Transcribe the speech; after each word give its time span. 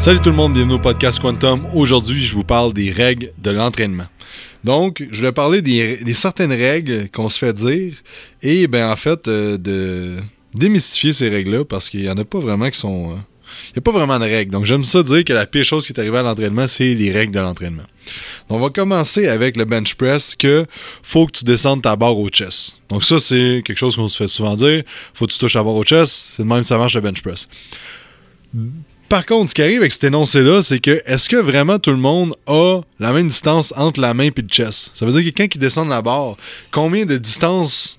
Salut 0.00 0.18
tout 0.18 0.30
le 0.30 0.36
monde, 0.36 0.54
bienvenue 0.54 0.76
au 0.76 0.78
podcast 0.78 1.20
Quantum. 1.20 1.66
Aujourd'hui, 1.74 2.24
je 2.24 2.34
vous 2.34 2.42
parle 2.42 2.72
des 2.72 2.90
règles 2.90 3.34
de 3.36 3.50
l'entraînement. 3.50 4.06
Donc, 4.64 5.06
je 5.12 5.20
vais 5.20 5.30
parler 5.30 5.60
des, 5.60 6.14
certaines 6.14 6.52
règles 6.52 7.10
qu'on 7.10 7.28
se 7.28 7.38
fait 7.38 7.52
dire 7.52 7.92
et, 8.42 8.66
ben, 8.66 8.90
en 8.90 8.96
fait, 8.96 9.28
euh, 9.28 9.58
de 9.58 10.16
démystifier 10.54 11.12
ces 11.12 11.28
règles-là 11.28 11.66
parce 11.66 11.90
qu'il 11.90 12.00
n'y 12.00 12.08
en 12.08 12.16
a 12.16 12.24
pas 12.24 12.38
vraiment 12.38 12.70
qui 12.70 12.78
sont. 12.78 13.10
Euh, 13.10 13.14
il 13.68 13.72
n'y 13.74 13.78
a 13.80 13.82
pas 13.82 13.92
vraiment 13.92 14.18
de 14.18 14.24
règles. 14.24 14.50
Donc, 14.52 14.64
j'aime 14.64 14.84
ça 14.84 15.02
dire 15.02 15.22
que 15.22 15.34
la 15.34 15.44
pire 15.44 15.66
chose 15.66 15.86
qui 15.86 15.92
est 15.92 16.00
arrivée 16.00 16.18
à 16.18 16.22
l'entraînement, 16.22 16.66
c'est 16.66 16.94
les 16.94 17.12
règles 17.12 17.34
de 17.34 17.40
l'entraînement. 17.40 17.86
On 18.48 18.58
va 18.58 18.70
commencer 18.70 19.28
avec 19.28 19.58
le 19.58 19.66
bench 19.66 19.96
press 19.96 20.34
que 20.34 20.64
faut 21.02 21.26
que 21.26 21.32
tu 21.32 21.44
descendes 21.44 21.82
ta 21.82 21.94
barre 21.96 22.18
au 22.18 22.30
chest. 22.30 22.78
Donc, 22.88 23.04
ça, 23.04 23.18
c'est 23.18 23.60
quelque 23.66 23.78
chose 23.78 23.96
qu'on 23.96 24.08
se 24.08 24.16
fait 24.16 24.28
souvent 24.28 24.54
dire. 24.54 24.82
Faut 25.12 25.26
que 25.26 25.32
tu 25.32 25.38
touches 25.38 25.56
la 25.56 25.62
barre 25.62 25.74
au 25.74 25.84
chest. 25.84 26.30
C'est 26.36 26.42
de 26.42 26.48
même 26.48 26.62
que 26.62 26.66
ça 26.66 26.78
marche 26.78 26.94
le 26.94 27.02
bench 27.02 27.20
press. 27.20 27.48
Par 29.10 29.26
contre, 29.26 29.50
ce 29.50 29.54
qui 29.56 29.62
arrive 29.62 29.80
avec 29.80 29.90
cet 29.90 30.04
énoncé-là, 30.04 30.62
c'est 30.62 30.78
que 30.78 31.02
est-ce 31.04 31.28
que 31.28 31.34
vraiment 31.34 31.80
tout 31.80 31.90
le 31.90 31.96
monde 31.96 32.32
a 32.46 32.80
la 33.00 33.12
même 33.12 33.26
distance 33.26 33.74
entre 33.76 34.00
la 34.00 34.14
main 34.14 34.26
et 34.26 34.32
le 34.34 34.46
chest? 34.46 34.92
Ça 34.94 35.04
veut 35.04 35.10
dire 35.10 35.24
que 35.24 35.36
quand 35.36 35.52
il 35.52 35.58
descend 35.58 35.86
de 35.86 35.90
la 35.90 36.00
barre, 36.00 36.36
combien 36.70 37.04
de 37.04 37.18
distance 37.18 37.98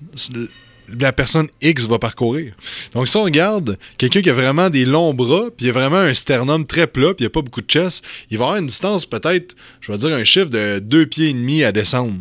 la 0.88 1.12
personne 1.12 1.48
X 1.60 1.86
va 1.86 1.98
parcourir? 1.98 2.54
Donc, 2.94 3.08
si 3.08 3.16
on 3.18 3.24
regarde 3.24 3.76
quelqu'un 3.98 4.22
qui 4.22 4.30
a 4.30 4.32
vraiment 4.32 4.70
des 4.70 4.86
longs 4.86 5.12
bras, 5.12 5.50
puis 5.54 5.66
il 5.66 5.68
a 5.68 5.72
vraiment 5.72 5.98
un 5.98 6.14
sternum 6.14 6.64
très 6.64 6.86
plat, 6.86 7.12
puis 7.12 7.24
il 7.24 7.26
a 7.26 7.30
pas 7.30 7.42
beaucoup 7.42 7.60
de 7.60 7.70
chest, 7.70 8.02
il 8.30 8.38
va 8.38 8.44
avoir 8.46 8.58
une 8.58 8.68
distance 8.68 9.04
peut-être, 9.04 9.54
je 9.82 9.92
vais 9.92 9.98
dire 9.98 10.14
un 10.14 10.24
chiffre 10.24 10.48
de 10.48 10.78
deux 10.78 11.04
pieds 11.04 11.28
et 11.28 11.34
demi 11.34 11.62
à 11.62 11.72
descendre. 11.72 12.14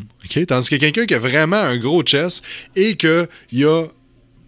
Tandis 0.50 0.70
que 0.70 0.76
quelqu'un 0.76 1.06
qui 1.06 1.14
a 1.14 1.20
vraiment 1.20 1.56
un 1.56 1.78
gros 1.78 2.04
chest 2.04 2.44
et 2.76 2.98
qu'il 2.98 3.66
a 3.66 3.86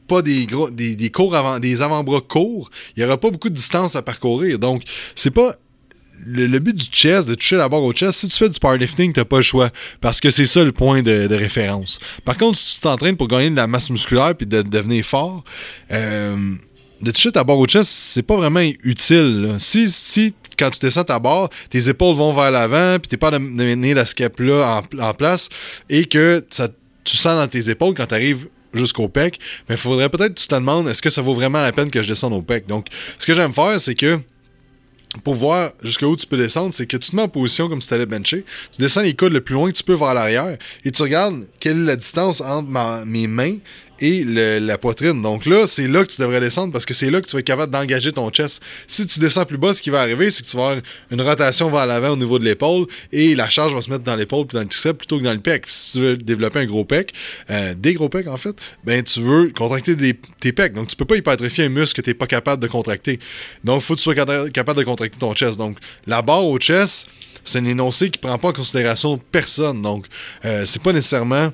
pas 0.07 0.21
des 0.21 0.45
gros 0.45 0.69
des, 0.69 0.95
des 0.95 1.11
avant, 1.33 1.59
des 1.59 1.81
avant-bras 1.81 2.21
courts, 2.21 2.69
il 2.95 2.99
n'y 2.99 3.05
aura 3.05 3.17
pas 3.17 3.29
beaucoup 3.29 3.49
de 3.49 3.55
distance 3.55 3.95
à 3.95 4.01
parcourir. 4.01 4.59
Donc, 4.59 4.83
c'est 5.15 5.31
pas 5.31 5.55
le, 6.25 6.59
but 6.59 6.75
du 6.75 6.85
chest, 6.85 7.27
de 7.27 7.35
toucher 7.35 7.55
la 7.55 7.69
barre 7.69 7.83
au 7.83 7.91
chest, 7.91 8.19
si 8.19 8.27
tu 8.27 8.37
fais 8.37 8.49
du 8.49 8.59
powerlifting, 8.59 9.13
t'as 9.13 9.25
pas 9.25 9.37
le 9.37 9.43
choix. 9.43 9.71
Parce 10.01 10.19
que 10.19 10.29
c'est 10.29 10.45
ça 10.45 10.63
le 10.63 10.71
point 10.71 11.01
de, 11.01 11.33
référence. 11.33 11.99
Par 12.25 12.37
contre, 12.37 12.57
si 12.57 12.75
tu 12.75 12.81
t'entraînes 12.81 13.17
pour 13.17 13.27
gagner 13.27 13.49
de 13.49 13.55
la 13.55 13.67
masse 13.67 13.89
musculaire 13.89 14.35
puis 14.35 14.45
de, 14.45 14.61
devenir 14.61 15.05
fort, 15.05 15.43
euh, 15.91 16.55
de 17.01 17.11
toucher 17.11 17.31
ta 17.31 17.43
barre 17.43 17.57
au 17.57 17.65
chest, 17.65 17.89
c'est 17.89 18.23
pas 18.23 18.37
vraiment 18.37 18.61
utile. 18.83 19.55
Si, 19.59 19.89
si 19.89 20.33
quand 20.57 20.69
tu 20.69 20.79
descends 20.79 21.03
ta 21.03 21.19
barre, 21.19 21.49
tes 21.69 21.89
épaules 21.89 22.15
vont 22.15 22.33
vers 22.33 22.51
l'avant, 22.51 22.99
puis 22.99 23.09
t'es 23.09 23.17
pas 23.17 23.31
de 23.31 23.37
mener 23.37 23.93
la 23.93 24.05
scapula 24.05 24.83
en, 24.97 24.99
en 24.99 25.13
place, 25.13 25.49
et 25.89 26.05
que 26.05 26.45
ça, 26.49 26.69
tu 27.03 27.17
sens 27.17 27.35
dans 27.35 27.47
tes 27.47 27.69
épaules 27.69 27.93
quand 27.95 28.05
tu 28.05 28.13
arrives 28.15 28.47
jusqu'au 28.73 29.07
pec, 29.07 29.39
mais 29.69 29.75
il 29.75 29.81
faudrait 29.81 30.09
peut-être 30.09 30.35
que 30.35 30.39
tu 30.39 30.47
te 30.47 30.55
demandes 30.55 30.87
est-ce 30.87 31.01
que 31.01 31.09
ça 31.09 31.21
vaut 31.21 31.33
vraiment 31.33 31.61
la 31.61 31.71
peine 31.71 31.91
que 31.91 32.01
je 32.01 32.07
descende 32.07 32.33
au 32.33 32.41
pec? 32.41 32.65
Donc, 32.67 32.87
ce 33.17 33.25
que 33.25 33.33
j'aime 33.33 33.53
faire, 33.53 33.79
c'est 33.79 33.95
que 33.95 34.19
pour 35.23 35.35
voir 35.35 35.73
jusqu'où 35.83 36.15
tu 36.15 36.25
peux 36.25 36.37
descendre, 36.37 36.73
c'est 36.73 36.87
que 36.87 36.97
tu 36.97 37.11
te 37.11 37.15
mets 37.15 37.21
en 37.21 37.27
position 37.27 37.69
comme 37.69 37.81
si 37.81 37.87
tu 37.87 37.93
allais 37.93 38.05
bencher. 38.05 38.45
Tu 38.71 38.79
descends 38.79 39.01
les 39.01 39.15
coudes 39.15 39.33
le 39.33 39.41
plus 39.41 39.53
loin 39.53 39.71
que 39.71 39.77
tu 39.77 39.83
peux 39.83 39.93
vers 39.93 40.13
l'arrière 40.13 40.57
et 40.83 40.91
tu 40.91 41.01
regardes 41.01 41.47
quelle 41.59 41.81
est 41.81 41.85
la 41.85 41.95
distance 41.95 42.41
entre 42.41 43.05
mes 43.05 43.27
mains 43.27 43.57
et 43.99 44.23
la 44.23 44.77
poitrine. 44.77 45.21
Donc 45.21 45.45
là, 45.45 45.67
c'est 45.67 45.87
là 45.87 46.03
que 46.03 46.11
tu 46.11 46.21
devrais 46.21 46.39
descendre 46.39 46.73
parce 46.73 46.85
que 46.85 46.93
c'est 46.93 47.09
là 47.09 47.21
que 47.21 47.27
tu 47.27 47.33
vas 47.33 47.39
être 47.39 47.45
capable 47.45 47.71
d'engager 47.71 48.11
ton 48.11 48.29
chest. 48.29 48.61
Si 48.87 49.05
tu 49.07 49.19
descends 49.19 49.45
plus 49.45 49.57
bas, 49.57 49.73
ce 49.73 49.81
qui 49.81 49.89
va 49.89 50.01
arriver, 50.01 50.31
c'est 50.31 50.43
que 50.43 50.49
tu 50.49 50.57
vas 50.57 50.63
avoir 50.63 50.81
une 51.11 51.21
rotation 51.21 51.69
vers 51.69 51.85
l'avant 51.85 52.09
au 52.09 52.15
niveau 52.15 52.39
de 52.39 52.45
l'épaule 52.45 52.87
et 53.11 53.35
la 53.35 53.49
charge 53.49 53.73
va 53.73 53.81
se 53.81 53.89
mettre 53.89 54.03
dans 54.03 54.15
l'épaule 54.15 54.47
puis 54.47 54.55
dans 54.55 54.61
le 54.61 54.67
triceps 54.67 54.97
plutôt 54.97 55.19
que 55.19 55.23
dans 55.23 55.33
le 55.33 55.39
pec. 55.39 55.65
si 55.67 55.93
tu 55.93 55.99
veux 55.99 56.17
développer 56.17 56.59
un 56.59 56.65
gros 56.65 56.85
pec, 56.85 57.13
euh, 57.49 57.73
des 57.77 57.93
gros 57.93 58.09
pecs 58.09 58.27
en 58.27 58.37
fait, 58.37 58.55
ben 58.83 59.03
tu 59.03 59.21
veux 59.21 59.49
contracter 59.49 59.95
tes 60.39 60.51
pecs. 60.51 60.73
Donc 60.73 60.87
tu 60.87 60.95
peux 60.95 61.05
pas 61.05 61.15
hypertrophier 61.15 61.65
un 61.65 61.69
muscle 61.69 61.95
que 61.95 62.01
tu 62.01 62.09
n'es 62.09 62.15
pas 62.15 62.27
capable 62.27 62.61
de 62.61 62.67
contracter. 62.67 63.19
Donc 63.63 63.81
il 63.81 63.85
faut 63.85 63.93
que 63.93 63.99
tu 63.99 64.03
sois 64.03 64.15
capable 64.15 64.79
de 64.79 64.83
contracter 64.83 65.17
ton 65.17 65.33
chest. 65.33 65.57
Donc 65.57 65.77
la 66.07 66.21
barre 66.21 66.45
au 66.45 66.57
chest, 66.57 67.07
c'est 67.45 67.59
un 67.59 67.65
énoncé 67.65 68.09
qui 68.09 68.19
prend 68.19 68.37
pas 68.37 68.49
en 68.49 68.53
considération 68.53 69.19
personne. 69.31 69.81
Donc, 69.81 70.05
euh, 70.45 70.65
c'est 70.65 70.81
pas 70.81 70.93
nécessairement 70.93 71.51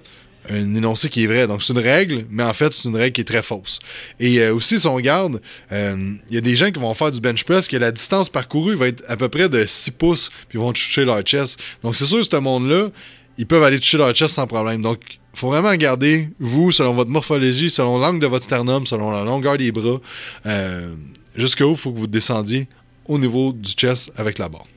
un 0.50 0.76
énoncé 0.76 1.10
qui 1.10 1.24
est 1.24 1.28
vrai. 1.28 1.48
Donc, 1.48 1.64
c'est 1.64 1.74
une 1.74 1.80
règle, 1.80 2.26
mais 2.30 2.44
en 2.44 2.54
fait, 2.54 2.74
c'est 2.74 2.88
une 2.88 2.96
règle 2.96 3.14
qui 3.14 3.22
est 3.22 3.26
très 3.26 3.44
fausse. 3.44 3.80
Et 4.20 4.40
euh, 4.40 4.54
aussi, 4.54 4.80
si 4.80 4.88
on 4.88 4.96
regarde, 4.96 5.42
euh, 5.72 6.14
il 6.30 6.36
y 6.36 6.38
a 6.38 6.42
des 6.42 6.56
gens 6.56 6.72
qui 6.72 6.80
vont 6.80 6.94
faire 6.94 7.12
du 7.12 7.20
bench 7.20 7.44
press 7.44 7.68
que 7.68 7.78
la 7.78 7.92
distance 7.92 8.30
parcourue 8.30 8.76
va 8.76 8.88
être 8.88 9.04
à 9.08 9.18
peu 9.18 9.30
près 9.30 9.50
de 9.50 9.66
6 9.66 9.92
pouces, 9.92 10.30
puis 10.50 10.58
ils 10.58 10.62
vont 10.62 10.74
toucher 10.74 11.06
leur 11.06 11.22
chest. 11.22 11.60
Donc, 11.84 11.96
c'est 11.96 12.06
sûr, 12.06 12.24
ce 12.24 12.36
monde-là, 12.36 12.90
ils 13.38 13.46
peuvent 13.46 13.64
aller 13.64 13.80
toucher 13.80 13.98
leur 13.98 14.14
chest 14.14 14.36
sans 14.36 14.48
problème. 14.48 14.82
Donc, 14.82 15.00
il 15.34 15.40
faut 15.40 15.50
vraiment 15.50 15.70
regarder, 15.70 16.30
vous, 16.40 16.72
selon 16.72 16.94
votre 16.94 17.12
morphologie, 17.12 17.70
selon 17.70 17.98
l'angle 17.98 18.20
de 18.20 18.28
votre 18.28 18.46
sternum, 18.46 18.86
selon 18.86 19.12
la 19.12 19.24
longueur 19.24 19.58
des 19.58 19.72
bras, 19.72 20.00
euh, 20.46 20.94
jusqu'où 21.36 21.72
il 21.72 21.78
faut 21.78 21.92
que 21.92 22.00
vous 22.00 22.08
descendiez 22.08 22.68
au 23.06 23.18
niveau 23.18 23.54
du 23.54 23.72
chest 23.72 24.12
avec 24.16 24.38
la 24.38 24.50
barre. 24.50 24.68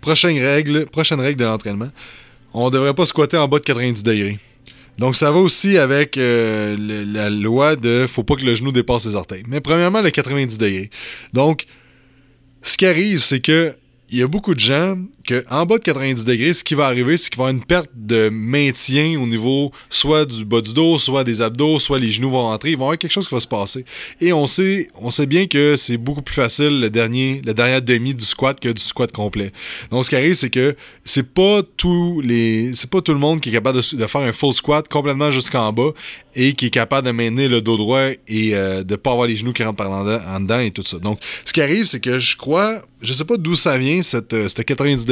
Prochaine 0.00 0.38
règle, 0.38 0.86
prochaine 0.86 1.20
règle 1.20 1.40
de 1.40 1.44
l'entraînement 1.44 1.90
on 2.64 2.70
devrait 2.70 2.94
pas 2.94 3.06
squatter 3.06 3.36
en 3.36 3.48
bas 3.48 3.58
de 3.58 3.64
90 3.64 4.02
degrés. 4.02 4.38
Donc 4.98 5.14
ça 5.14 5.30
va 5.30 5.38
aussi 5.38 5.76
avec 5.76 6.16
euh, 6.16 6.76
la 7.06 7.28
loi 7.28 7.76
de 7.76 8.06
faut 8.08 8.24
pas 8.24 8.34
que 8.36 8.44
le 8.44 8.54
genou 8.54 8.72
dépasse 8.72 9.06
les 9.06 9.14
orteils. 9.14 9.42
Mais 9.46 9.60
premièrement, 9.60 10.00
le 10.00 10.10
90 10.10 10.56
degrés. 10.56 10.90
Donc, 11.34 11.66
ce 12.62 12.76
qui 12.76 12.86
arrive, 12.86 13.20
c'est 13.20 13.40
que 13.40 13.74
il 14.08 14.18
y 14.18 14.22
a 14.22 14.28
beaucoup 14.28 14.54
de 14.54 14.60
gens 14.60 14.96
que 15.26 15.44
en 15.50 15.66
bas 15.66 15.78
de 15.78 15.82
90 15.82 16.24
degrés, 16.24 16.54
ce 16.54 16.64
qui 16.64 16.74
va 16.74 16.86
arriver, 16.86 17.16
c'est 17.16 17.28
qu'il 17.28 17.38
va 17.38 17.44
y 17.44 17.48
avoir 17.48 17.60
une 17.60 17.64
perte 17.64 17.90
de 17.94 18.28
maintien 18.30 19.20
au 19.20 19.26
niveau 19.26 19.72
soit 19.90 20.24
du 20.24 20.44
bas 20.44 20.60
du 20.60 20.72
dos, 20.72 20.98
soit 20.98 21.24
des 21.24 21.42
abdos, 21.42 21.78
soit 21.80 21.98
les 21.98 22.10
genoux 22.10 22.30
vont 22.30 22.42
rentrer. 22.42 22.70
Il 22.70 22.76
va 22.76 22.82
y 22.82 22.86
avoir 22.86 22.98
quelque 22.98 23.12
chose 23.12 23.28
qui 23.28 23.34
va 23.34 23.40
se 23.40 23.46
passer. 23.46 23.84
Et 24.20 24.32
on 24.32 24.46
sait, 24.46 24.88
on 24.94 25.10
sait 25.10 25.26
bien 25.26 25.46
que 25.46 25.76
c'est 25.76 25.96
beaucoup 25.96 26.22
plus 26.22 26.34
facile 26.34 26.80
le 26.80 26.90
dernier, 26.90 27.42
la 27.44 27.52
dernière 27.52 27.82
demi 27.82 28.14
du 28.14 28.24
squat 28.24 28.58
que 28.58 28.68
du 28.68 28.82
squat 28.82 29.12
complet. 29.12 29.52
Donc 29.90 30.04
ce 30.04 30.10
qui 30.10 30.16
arrive, 30.16 30.34
c'est 30.34 30.50
que 30.50 30.76
c'est 31.04 31.34
pas 31.34 31.60
tous 31.76 32.20
les, 32.20 32.72
c'est 32.74 32.90
pas 32.90 33.00
tout 33.00 33.12
le 33.12 33.18
monde 33.18 33.40
qui 33.40 33.50
est 33.50 33.52
capable 33.52 33.78
de, 33.78 34.06
faire 34.06 34.20
un 34.20 34.32
full 34.32 34.52
squat 34.52 34.88
complètement 34.88 35.30
jusqu'en 35.30 35.72
bas 35.72 35.90
et 36.34 36.52
qui 36.52 36.66
est 36.66 36.70
capable 36.70 37.06
de 37.06 37.12
maintenir 37.12 37.48
le 37.48 37.60
dos 37.60 37.76
droit 37.76 38.08
et 38.28 38.54
euh, 38.54 38.82
de 38.82 38.96
pas 38.96 39.12
avoir 39.12 39.26
les 39.26 39.36
genoux 39.36 39.52
qui 39.52 39.62
rentrent 39.62 39.76
par 39.76 39.90
en 39.90 40.40
dedans 40.40 40.60
et 40.60 40.70
tout 40.70 40.82
ça. 40.82 40.98
Donc 40.98 41.18
ce 41.44 41.52
qui 41.52 41.60
arrive, 41.60 41.86
c'est 41.86 42.00
que 42.00 42.18
je 42.18 42.36
crois, 42.36 42.82
je 43.00 43.12
sais 43.12 43.24
pas 43.24 43.36
d'où 43.36 43.54
ça 43.54 43.78
vient 43.78 44.02
cette, 44.02 44.32
euh, 44.32 44.48
cette 44.48 44.64
90 44.64 45.06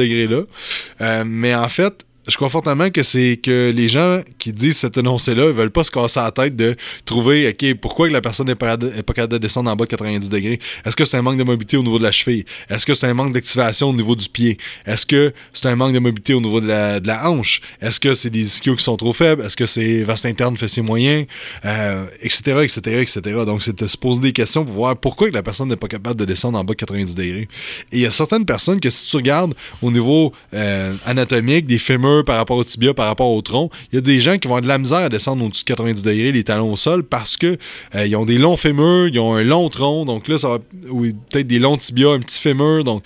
euh, 1.01 1.23
mais 1.25 1.55
en 1.55 1.69
fait, 1.69 2.05
je 2.27 2.35
crois 2.35 2.49
fortement 2.49 2.89
que 2.89 3.03
c'est 3.03 3.37
que 3.41 3.71
les 3.75 3.87
gens 3.87 4.21
qui 4.39 4.51
disent 4.51 4.77
cet 4.77 4.97
énoncé-là, 4.97 5.45
ils 5.47 5.53
veulent 5.53 5.71
pas 5.71 5.83
se 5.83 5.91
casser 5.91 6.19
la 6.19 6.31
tête 6.31 6.55
de 6.55 6.75
trouver, 7.05 7.49
OK, 7.49 7.75
pourquoi 7.79 8.09
la 8.09 8.21
personne 8.21 8.47
n'est 8.47 8.55
pas, 8.55 8.77
capable 8.77 9.33
de 9.33 9.37
descendre 9.37 9.69
en 9.69 9.75
bas 9.75 9.85
de 9.85 9.89
90 9.91 10.29
degrés? 10.29 10.59
Est-ce 10.85 10.95
que 10.95 11.05
c'est 11.05 11.17
un 11.17 11.21
manque 11.21 11.37
de 11.37 11.43
mobilité 11.43 11.77
au 11.77 11.83
niveau 11.83 11.99
de 11.99 12.03
la 12.03 12.11
cheville? 12.11 12.45
Est-ce 12.69 12.85
que 12.85 12.93
c'est 12.93 13.07
un 13.07 13.13
manque 13.13 13.33
d'activation 13.33 13.89
au 13.89 13.93
niveau 13.93 14.15
du 14.15 14.27
pied? 14.27 14.57
Est-ce 14.85 15.05
que 15.05 15.33
c'est 15.53 15.67
un 15.67 15.75
manque 15.75 15.93
de 15.93 15.99
mobilité 15.99 16.33
au 16.33 16.41
niveau 16.41 16.61
de 16.61 16.67
la, 16.67 17.29
hanche? 17.29 17.61
Est-ce 17.81 17.99
que 17.99 18.13
c'est 18.13 18.29
des 18.29 18.41
ischios 18.41 18.75
qui 18.75 18.83
sont 18.83 18.97
trop 18.97 19.13
faibles? 19.13 19.43
Est-ce 19.43 19.55
que 19.55 19.65
c'est 19.65 20.03
vaste 20.03 20.25
interne 20.25 20.57
fessier 20.57 20.81
moyen? 20.81 21.25
Euh, 21.63 22.05
etc., 22.21 22.63
etc., 22.63 23.01
etc. 23.01 23.21
Donc, 23.45 23.61
c'est 23.61 23.77
de 23.77 23.87
se 23.87 23.97
poser 23.97 24.21
des 24.21 24.33
questions 24.33 24.65
pour 24.65 24.73
voir 24.73 24.97
pourquoi 24.97 25.29
la 25.29 25.43
personne 25.43 25.69
n'est 25.69 25.75
pas 25.75 25.87
capable 25.87 26.19
de 26.19 26.25
descendre 26.25 26.57
en 26.57 26.63
bas 26.63 26.73
de 26.73 26.77
90 26.77 27.13
degrés. 27.13 27.47
Et 27.91 27.97
il 27.97 27.99
y 27.99 28.05
a 28.05 28.11
certaines 28.11 28.45
personnes 28.45 28.79
que 28.79 28.89
si 28.89 29.07
tu 29.07 29.15
regardes 29.15 29.53
au 29.81 29.91
niveau 29.91 30.33
euh, 30.53 30.95
anatomique, 31.05 31.67
des 31.67 31.77
fémurs, 31.77 32.14
par 32.23 32.37
rapport 32.37 32.57
au 32.57 32.63
tibia, 32.63 32.93
par 32.93 33.07
rapport 33.07 33.31
au 33.31 33.41
tronc. 33.41 33.69
Il 33.91 33.95
y 33.95 33.97
a 33.97 34.01
des 34.01 34.19
gens 34.19 34.37
qui 34.37 34.47
vont 34.47 34.55
avoir 34.55 34.61
de 34.61 34.67
la 34.67 34.77
misère 34.77 34.99
à 34.99 35.09
descendre 35.09 35.43
au-dessus 35.43 35.63
de 35.63 35.67
90 35.67 36.03
degrés, 36.03 36.31
les 36.31 36.43
talons 36.43 36.71
au 36.71 36.75
sol, 36.75 37.03
parce 37.03 37.37
que 37.37 37.57
euh, 37.95 38.05
ils 38.05 38.15
ont 38.15 38.25
des 38.25 38.37
longs 38.37 38.57
fémurs, 38.57 39.07
ils 39.07 39.19
ont 39.19 39.35
un 39.35 39.43
long 39.43 39.69
tronc, 39.69 40.05
donc 40.05 40.27
là, 40.27 40.37
ça 40.37 40.49
va, 40.49 40.59
peut-être 40.59 41.47
des 41.47 41.59
longs 41.59 41.77
tibias, 41.77 42.11
un 42.11 42.19
petit 42.19 42.39
fémur. 42.39 42.83
Donc, 42.83 43.03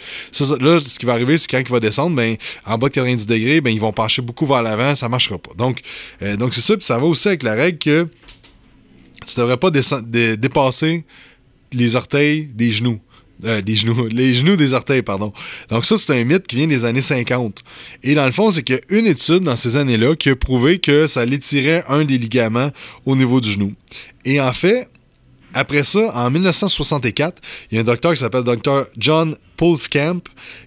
là, 0.60 0.80
ce 0.80 1.00
qui 1.00 1.06
va 1.06 1.14
arriver, 1.14 1.38
c'est 1.38 1.48
quand 1.48 1.60
il 1.60 1.70
va 1.70 1.80
descendre, 1.80 2.16
ben, 2.16 2.36
en 2.66 2.78
bas 2.78 2.90
de 2.90 2.94
90 2.94 3.28
degrés, 3.28 3.62
ben, 3.62 3.72
ils 3.72 3.80
vont 3.80 3.94
pencher 3.94 4.22
beaucoup 4.22 4.46
vers 4.46 4.62
l'avant, 4.62 4.96
ça 4.96 5.10
marchera 5.10 5.38
pas. 5.38 5.52
Donc, 5.58 5.82
euh, 6.22 6.36
donc 6.36 6.54
c'est 6.54 6.62
ça, 6.62 6.76
puis 6.76 6.86
ça 6.86 6.98
va 6.98 7.06
aussi 7.06 7.28
avec 7.28 7.44
la 7.44 7.54
règle 7.54 7.78
que 7.78 8.08
tu 9.26 9.40
devrais 9.40 9.58
pas 9.58 9.70
dépasser 9.72 11.06
les 11.74 11.96
orteils 11.96 12.46
des 12.46 12.72
genoux. 12.72 13.00
Euh, 13.46 13.62
les 13.66 13.76
genoux, 13.76 14.08
les 14.12 14.34
genoux 14.34 14.56
des 14.56 14.74
orteils, 14.74 15.02
pardon. 15.02 15.34
Donc 15.70 15.86
ça, 15.86 15.98
c'est 15.98 16.20
un 16.20 16.24
mythe 16.24 16.48
qui 16.48 16.58
vient 16.58 16.68
des 16.68 16.86
années 16.86 17.02
50. 17.02 17.64
Et 18.04 18.16
dans 18.16 18.26
le 18.26 18.32
fond, 18.32 18.52
c'est 18.52 18.64
qu'il 18.64 18.76
y 18.76 18.80
a 18.96 19.00
une 19.00 19.08
étude 19.08 19.44
dans 19.44 19.56
ces 19.56 19.78
années-là 19.78 20.16
qui 20.16 20.30
a 20.30 20.36
prouvé 20.36 20.80
que 20.80 21.08
ça 21.08 21.26
l'étirait 21.26 21.84
un 21.88 22.04
des 22.04 22.18
ligaments 22.18 22.72
au 23.06 23.16
niveau 23.16 23.40
du 23.40 23.52
genou. 23.52 23.74
Et 24.26 24.42
en 24.42 24.54
fait, 24.54 24.90
après 25.54 25.84
ça, 25.84 26.12
en 26.16 26.30
1964, 26.30 27.42
il 27.72 27.76
y 27.76 27.78
a 27.78 27.82
un 27.82 27.84
docteur 27.86 28.14
qui 28.14 28.20
s'appelle 28.20 28.44
Dr. 28.44 28.86
John 28.98 29.36
Pulskamp 29.58 30.22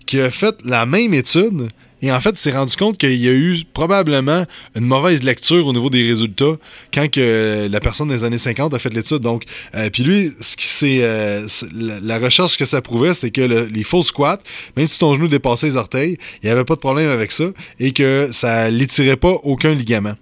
qui 0.07 0.21
a 0.21 0.31
fait 0.31 0.57
la 0.65 0.87
même 0.87 1.15
étude, 1.15 1.69
et 2.03 2.11
en 2.11 2.21
fait, 2.21 2.31
il 2.31 2.39
s'est 2.39 2.53
rendu 2.53 2.77
compte 2.77 2.99
qu'il 2.99 3.15
y 3.15 3.29
a 3.29 3.33
eu 3.33 3.63
probablement 3.73 4.45
une 4.75 4.85
mauvaise 4.85 5.23
lecture 5.23 5.67
au 5.67 5.73
niveau 5.73 5.89
des 5.89 6.07
résultats 6.07 6.57
quand 6.93 7.09
que 7.09 7.69
la 7.71 7.81
personne 7.81 8.09
des 8.09 8.25
années 8.25 8.39
50 8.39 8.75
a 8.75 8.79
fait 8.81 8.93
l'étude. 8.93 9.21
Donc, 9.21 9.45
euh, 9.75 9.89
puis 9.89 10.03
lui, 10.03 10.33
ce 10.41 10.57
qui 10.57 10.67
c'est 10.67 10.99
euh, 11.03 11.47
la, 11.73 12.19
recherche 12.19 12.57
que 12.57 12.65
ça 12.65 12.83
prouvait, 12.83 13.15
c'est 13.15 13.31
que 13.31 13.41
les 13.41 13.85
faux 13.85 14.03
squats, 14.03 14.41
même 14.77 14.89
si 14.89 14.99
ton 14.99 15.15
genou 15.15 15.29
dépassait 15.29 15.69
les 15.69 15.77
orteils, 15.77 16.19
il 16.43 16.47
n'y 16.47 16.51
avait 16.51 16.65
pas 16.65 16.75
de 16.75 16.81
problème 16.81 17.09
avec 17.09 17.31
ça 17.31 17.45
et 17.79 17.93
que 17.93 18.29
ça 18.33 18.69
l'étirait 18.69 19.17
pas 19.17 19.37
aucun 19.45 19.75
ligament. 19.75 20.15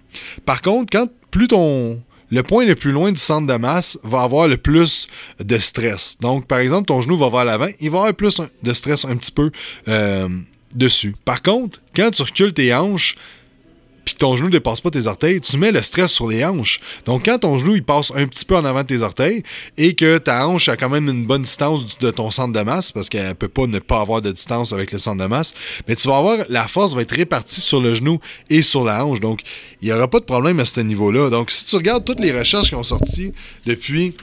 Par 0.45 0.61
contre, 0.61 0.89
quand 0.91 1.07
plus 1.31 1.47
ton 1.47 1.99
le 2.31 2.43
point 2.43 2.65
le 2.65 2.75
plus 2.75 2.91
loin 2.91 3.11
du 3.11 3.19
centre 3.19 3.45
de 3.45 3.57
masse 3.59 3.99
va 4.03 4.21
avoir 4.21 4.47
le 4.47 4.57
plus 4.57 5.07
de 5.39 5.57
stress. 5.57 6.17
Donc, 6.21 6.47
par 6.47 6.59
exemple, 6.59 6.85
ton 6.85 7.01
genou 7.01 7.17
va 7.17 7.29
vers 7.29 7.45
l'avant, 7.45 7.67
il 7.79 7.91
va 7.91 7.99
avoir 7.99 8.13
plus 8.13 8.41
de 8.63 8.73
stress 8.73 9.05
un 9.05 9.17
petit 9.17 9.31
peu 9.31 9.51
euh, 9.89 10.29
dessus. 10.73 11.15
Par 11.25 11.41
contre, 11.41 11.79
quand 11.95 12.11
tu 12.11 12.21
recules 12.21 12.53
tes 12.53 12.73
hanches, 12.73 13.15
puis 14.05 14.15
ton 14.15 14.35
genou 14.35 14.47
ne 14.47 14.53
dépasse 14.53 14.81
pas 14.81 14.89
tes 14.89 15.05
orteils, 15.05 15.39
tu 15.41 15.57
mets 15.57 15.71
le 15.71 15.81
stress 15.81 16.11
sur 16.11 16.27
les 16.27 16.43
hanches. 16.43 16.79
Donc, 17.05 17.25
quand 17.25 17.39
ton 17.39 17.57
genou 17.57 17.75
il 17.75 17.83
passe 17.83 18.11
un 18.15 18.25
petit 18.25 18.45
peu 18.45 18.55
en 18.55 18.65
avant 18.65 18.81
de 18.81 18.87
tes 18.87 19.01
orteils 19.01 19.43
et 19.77 19.93
que 19.93 20.17
ta 20.17 20.47
hanche 20.47 20.69
a 20.69 20.77
quand 20.77 20.89
même 20.89 21.07
une 21.07 21.25
bonne 21.25 21.43
distance 21.43 21.99
de 21.99 22.09
ton 22.11 22.31
centre 22.31 22.53
de 22.57 22.63
masse, 22.63 22.91
parce 22.91 23.09
qu'elle 23.09 23.35
peut 23.35 23.47
pas 23.47 23.67
ne 23.67 23.79
pas 23.79 24.01
avoir 24.01 24.21
de 24.21 24.31
distance 24.31 24.73
avec 24.73 24.91
le 24.91 24.99
centre 24.99 25.21
de 25.21 25.27
masse, 25.27 25.53
mais 25.87 25.95
tu 25.95 26.07
vas 26.07 26.17
avoir 26.17 26.37
la 26.49 26.67
force 26.67 26.95
va 26.95 27.03
être 27.03 27.15
répartie 27.15 27.61
sur 27.61 27.79
le 27.79 27.93
genou 27.93 28.19
et 28.49 28.61
sur 28.61 28.83
la 28.83 29.05
hanche. 29.05 29.19
Donc, 29.19 29.41
il 29.81 29.87
n'y 29.87 29.93
aura 29.93 30.07
pas 30.07 30.19
de 30.19 30.25
problème 30.25 30.59
à 30.59 30.65
ce 30.65 30.81
niveau-là. 30.81 31.29
Donc, 31.29 31.51
si 31.51 31.65
tu 31.65 31.75
regardes 31.75 32.03
toutes 32.03 32.19
les 32.19 32.31
recherches 32.31 32.69
qui 32.69 32.75
ont 32.75 32.83
sorti 32.83 33.33
depuis 33.65 34.15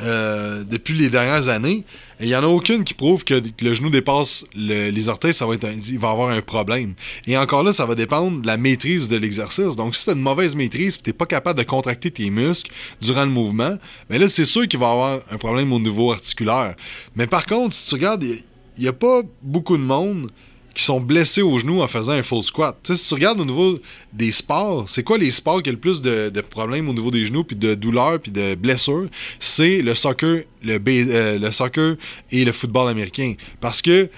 euh, 0.00 0.64
depuis 0.64 0.94
les 0.94 1.10
dernières 1.10 1.48
années, 1.48 1.84
il 2.20 2.26
n'y 2.26 2.36
en 2.36 2.42
a 2.42 2.46
aucune 2.46 2.84
qui 2.84 2.94
prouve 2.94 3.24
que, 3.24 3.42
le 3.62 3.74
genou 3.74 3.90
dépasse 3.90 4.44
les 4.54 5.08
orteils, 5.08 5.34
ça 5.34 5.44
va 5.44 5.54
être 5.54 5.66
il 5.88 5.98
va 5.98 6.10
avoir 6.10 6.30
un 6.30 6.40
problème. 6.40 6.94
Et 7.26 7.36
encore 7.36 7.62
là, 7.62 7.72
ça 7.72 7.84
va 7.84 7.94
dépendre 7.94 8.40
de 8.40 8.46
la 8.46 8.56
maîtrise 8.56 9.08
de 9.08 9.16
l'exercice. 9.16 9.76
Donc, 9.76 9.96
si 9.96 10.04
tu 10.04 10.10
as 10.10 10.12
une 10.14 10.20
mauvaise 10.20 10.54
maîtrise 10.54 10.96
et 10.96 11.02
tu 11.02 11.10
n'es 11.10 11.14
pas 11.14 11.26
capable 11.26 11.58
de 11.58 11.64
contracter 11.64 12.10
tes 12.10 12.30
muscles 12.30 12.70
durant 13.00 13.24
le 13.24 13.30
mouvement, 13.30 13.76
mais 14.08 14.18
là, 14.18 14.28
c'est 14.28 14.44
sûr 14.44 14.68
qu'il 14.68 14.78
va 14.78 14.90
avoir 14.90 15.20
un 15.30 15.36
problème 15.36 15.72
au 15.72 15.80
niveau 15.80 16.12
articulaire. 16.12 16.74
Mais 17.16 17.26
par 17.26 17.44
contre, 17.46 17.74
si 17.74 17.88
tu 17.88 17.94
regardes, 17.96 18.22
il 18.22 18.42
n'y 18.78 18.88
a 18.88 18.92
pas 18.92 19.22
beaucoup 19.42 19.76
de 19.76 19.82
monde 19.82 20.30
qui 20.74 20.82
sont 20.82 21.00
blessés 21.00 21.42
au 21.42 21.58
genou 21.58 21.82
en 21.82 21.88
faisant 21.88 22.12
un 22.12 22.22
full 22.22 22.42
squat. 22.42 22.78
sais, 22.82 22.96
si 22.96 23.08
tu 23.08 23.14
regardes 23.14 23.40
au 23.40 23.44
niveau 23.44 23.78
des 24.12 24.32
sports, 24.32 24.88
c'est 24.88 25.02
quoi 25.02 25.18
les 25.18 25.30
sports 25.30 25.62
qui 25.62 25.70
ont 25.70 25.72
le 25.72 25.78
plus 25.78 26.00
de, 26.00 26.40
problèmes 26.40 26.88
au 26.88 26.92
niveau 26.92 27.10
des 27.10 27.24
genoux, 27.26 27.44
puis 27.44 27.56
de 27.56 27.74
douleurs, 27.74 28.20
puis 28.20 28.30
de 28.30 28.54
blessures? 28.54 29.08
C'est 29.38 29.82
le 29.82 29.94
soccer, 29.94 30.44
le, 30.62 30.78
euh, 30.86 31.38
le 31.38 31.52
soccer 31.52 31.96
et 32.30 32.44
le 32.44 32.52
football 32.52 32.88
américain. 32.88 33.34
Parce 33.60 33.82
que 33.82 34.08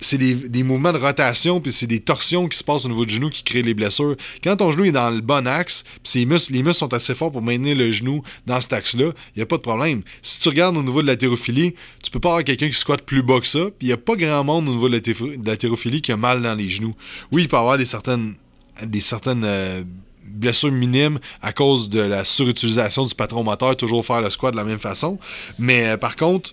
c'est 0.00 0.18
des, 0.18 0.62
mouvements 0.62 0.92
de 0.92 0.98
rotation, 0.98 1.60
puis 1.60 1.72
c'est 1.72 1.86
des 1.86 2.00
torsions 2.00 2.48
qui 2.48 2.58
se 2.58 2.64
passent 2.64 2.84
au 2.84 2.88
niveau 2.88 3.04
du 3.04 3.14
genou 3.14 3.30
qui 3.30 3.42
créent 3.42 3.62
les 3.62 3.74
blessures. 3.74 4.16
Quand 4.42 4.56
ton 4.56 4.70
genou 4.70 4.84
est 4.84 4.92
dans 4.92 5.10
le 5.10 5.20
bon 5.20 5.46
axe, 5.46 5.84
puis 6.02 6.20
les 6.20 6.26
muscles 6.26 6.74
sont 6.74 6.92
assez 6.92 7.14
forts 7.14 7.32
pour 7.32 7.42
maintenir 7.42 7.76
le 7.76 7.90
genou 7.90 8.22
dans 8.46 8.60
cet 8.60 8.72
axe-là, 8.72 9.12
il 9.34 9.38
n'y 9.38 9.42
a 9.42 9.46
pas 9.46 9.56
de 9.56 9.62
problème. 9.62 10.02
Si 10.22 10.40
tu 10.40 10.48
regardes 10.48 10.76
au 10.76 10.82
niveau 10.82 11.02
de 11.02 11.06
la 11.06 11.16
thérophilie, 11.16 11.74
tu 12.02 12.10
peux 12.10 12.20
pas 12.20 12.30
avoir 12.30 12.44
quelqu'un 12.44 12.68
qui 12.68 12.74
squatte 12.74 13.02
plus 13.02 13.22
bas 13.22 13.40
que 13.40 13.46
ça, 13.46 13.64
puis 13.78 13.82
il 13.82 13.86
n'y 13.86 13.92
a 13.92 13.96
pas 13.96 14.16
grand 14.16 14.44
monde 14.44 14.68
au 14.68 14.72
niveau 14.72 14.88
de 14.88 15.00
la, 15.44 15.56
thérophilie 15.56 16.02
qui 16.02 16.12
a 16.12 16.16
mal 16.16 16.42
dans 16.42 16.54
les 16.54 16.68
genoux. 16.68 16.92
Oui, 17.32 17.42
il 17.42 17.48
peut 17.48 17.56
avoir 17.56 17.78
des 17.78 17.86
certaines, 17.86 18.34
des 18.82 19.00
certaines 19.00 19.44
euh, 19.44 19.82
blessures 20.24 20.72
minimes 20.72 21.18
à 21.40 21.52
cause 21.52 21.88
de 21.88 22.00
la 22.00 22.24
surutilisation 22.24 23.04
du 23.06 23.14
patron 23.14 23.42
moteur, 23.42 23.76
toujours 23.76 24.04
faire 24.04 24.20
le 24.20 24.30
squat 24.30 24.52
de 24.52 24.58
la 24.58 24.64
même 24.64 24.78
façon, 24.78 25.18
mais 25.58 25.86
euh, 25.86 25.96
par 25.96 26.16
contre 26.16 26.52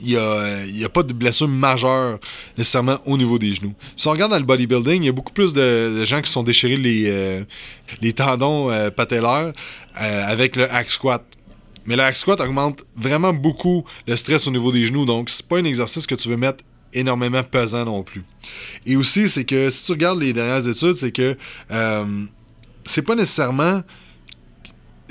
il 0.00 0.74
n'y 0.74 0.84
a, 0.84 0.88
pas 0.88 1.02
de 1.02 1.12
blessure 1.12 1.48
majeure 1.48 2.18
nécessairement 2.56 2.98
au 3.06 3.16
niveau 3.16 3.38
des 3.38 3.54
genoux. 3.54 3.74
Si 3.96 4.08
on 4.08 4.12
regarde 4.12 4.32
dans 4.32 4.38
le 4.38 4.44
bodybuilding, 4.44 5.02
il 5.02 5.06
y 5.06 5.08
a 5.08 5.12
beaucoup 5.12 5.32
plus 5.32 5.52
de, 5.52 6.04
gens 6.04 6.20
qui 6.20 6.30
sont 6.30 6.42
déchirés 6.42 6.76
les, 6.76 7.04
euh, 7.06 7.44
les 8.00 8.12
tendons 8.12 8.70
euh, 8.70 8.90
patellaires 8.90 9.52
euh, 10.00 10.26
avec 10.26 10.56
le 10.56 10.70
hack 10.72 10.90
squat. 10.90 11.24
Mais 11.84 11.96
le 11.96 12.02
hack 12.02 12.16
squat 12.16 12.40
augmente 12.40 12.84
vraiment 12.96 13.32
beaucoup 13.32 13.84
le 14.06 14.16
stress 14.16 14.46
au 14.46 14.50
niveau 14.50 14.70
des 14.70 14.86
genoux, 14.86 15.04
donc 15.04 15.30
c'est 15.30 15.46
pas 15.46 15.58
un 15.58 15.64
exercice 15.64 16.06
que 16.06 16.14
tu 16.14 16.28
veux 16.28 16.36
mettre 16.36 16.62
énormément 16.92 17.42
pesant 17.42 17.84
non 17.84 18.02
plus. 18.02 18.22
Et 18.86 18.96
aussi, 18.96 19.28
c'est 19.28 19.44
que 19.44 19.70
si 19.70 19.86
tu 19.86 19.92
regardes 19.92 20.20
les 20.20 20.32
dernières 20.32 20.68
études, 20.68 20.96
c'est 20.96 21.10
que 21.10 21.36
c'est 22.84 23.02
pas 23.02 23.14
nécessairement 23.14 23.82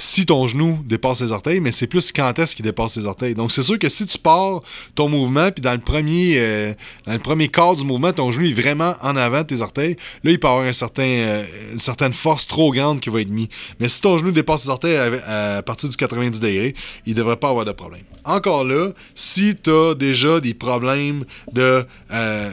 si 0.01 0.25
ton 0.25 0.47
genou 0.47 0.79
dépasse 0.83 1.21
les 1.21 1.31
orteils, 1.31 1.59
mais 1.59 1.71
c'est 1.71 1.85
plus 1.85 2.11
quand 2.11 2.37
est-ce 2.39 2.55
qu'il 2.55 2.65
dépasse 2.65 2.97
les 2.97 3.05
orteils. 3.05 3.35
Donc 3.35 3.51
c'est 3.51 3.61
sûr 3.61 3.77
que 3.77 3.87
si 3.87 4.07
tu 4.07 4.17
pars 4.17 4.61
ton 4.95 5.07
mouvement, 5.07 5.51
puis 5.51 5.61
dans 5.61 5.73
le 5.73 5.79
premier 5.79 6.39
euh, 6.39 6.73
dans 7.05 7.13
le 7.13 7.19
premier 7.19 7.49
quart 7.49 7.75
du 7.75 7.83
mouvement, 7.83 8.11
ton 8.11 8.31
genou 8.31 8.47
est 8.47 8.53
vraiment 8.53 8.95
en 9.03 9.15
avant 9.15 9.41
de 9.41 9.47
tes 9.47 9.61
orteils, 9.61 9.95
là 10.23 10.31
il 10.31 10.39
peut 10.39 10.47
avoir 10.47 10.65
un 10.65 10.73
certain, 10.73 11.03
euh, 11.03 11.45
une 11.73 11.79
certaine 11.79 12.13
force 12.13 12.47
trop 12.47 12.71
grande 12.71 12.99
qui 12.99 13.11
va 13.11 13.21
être 13.21 13.29
mise. 13.29 13.49
Mais 13.79 13.87
si 13.87 14.01
ton 14.01 14.17
genou 14.17 14.31
dépasse 14.31 14.63
les 14.63 14.71
orteils 14.71 14.97
à, 14.97 15.61
partir 15.61 15.87
du 15.87 15.95
90 15.95 16.39
degrés, 16.39 16.73
il 17.05 17.13
devrait 17.13 17.37
pas 17.37 17.49
avoir 17.49 17.65
de 17.65 17.71
problème. 17.71 18.03
Encore 18.25 18.63
là, 18.63 18.89
si 19.13 19.55
tu 19.55 19.69
as 19.69 19.93
déjà 19.93 20.39
des 20.39 20.55
problèmes 20.55 21.25
de 21.53 21.85
euh, 22.11 22.51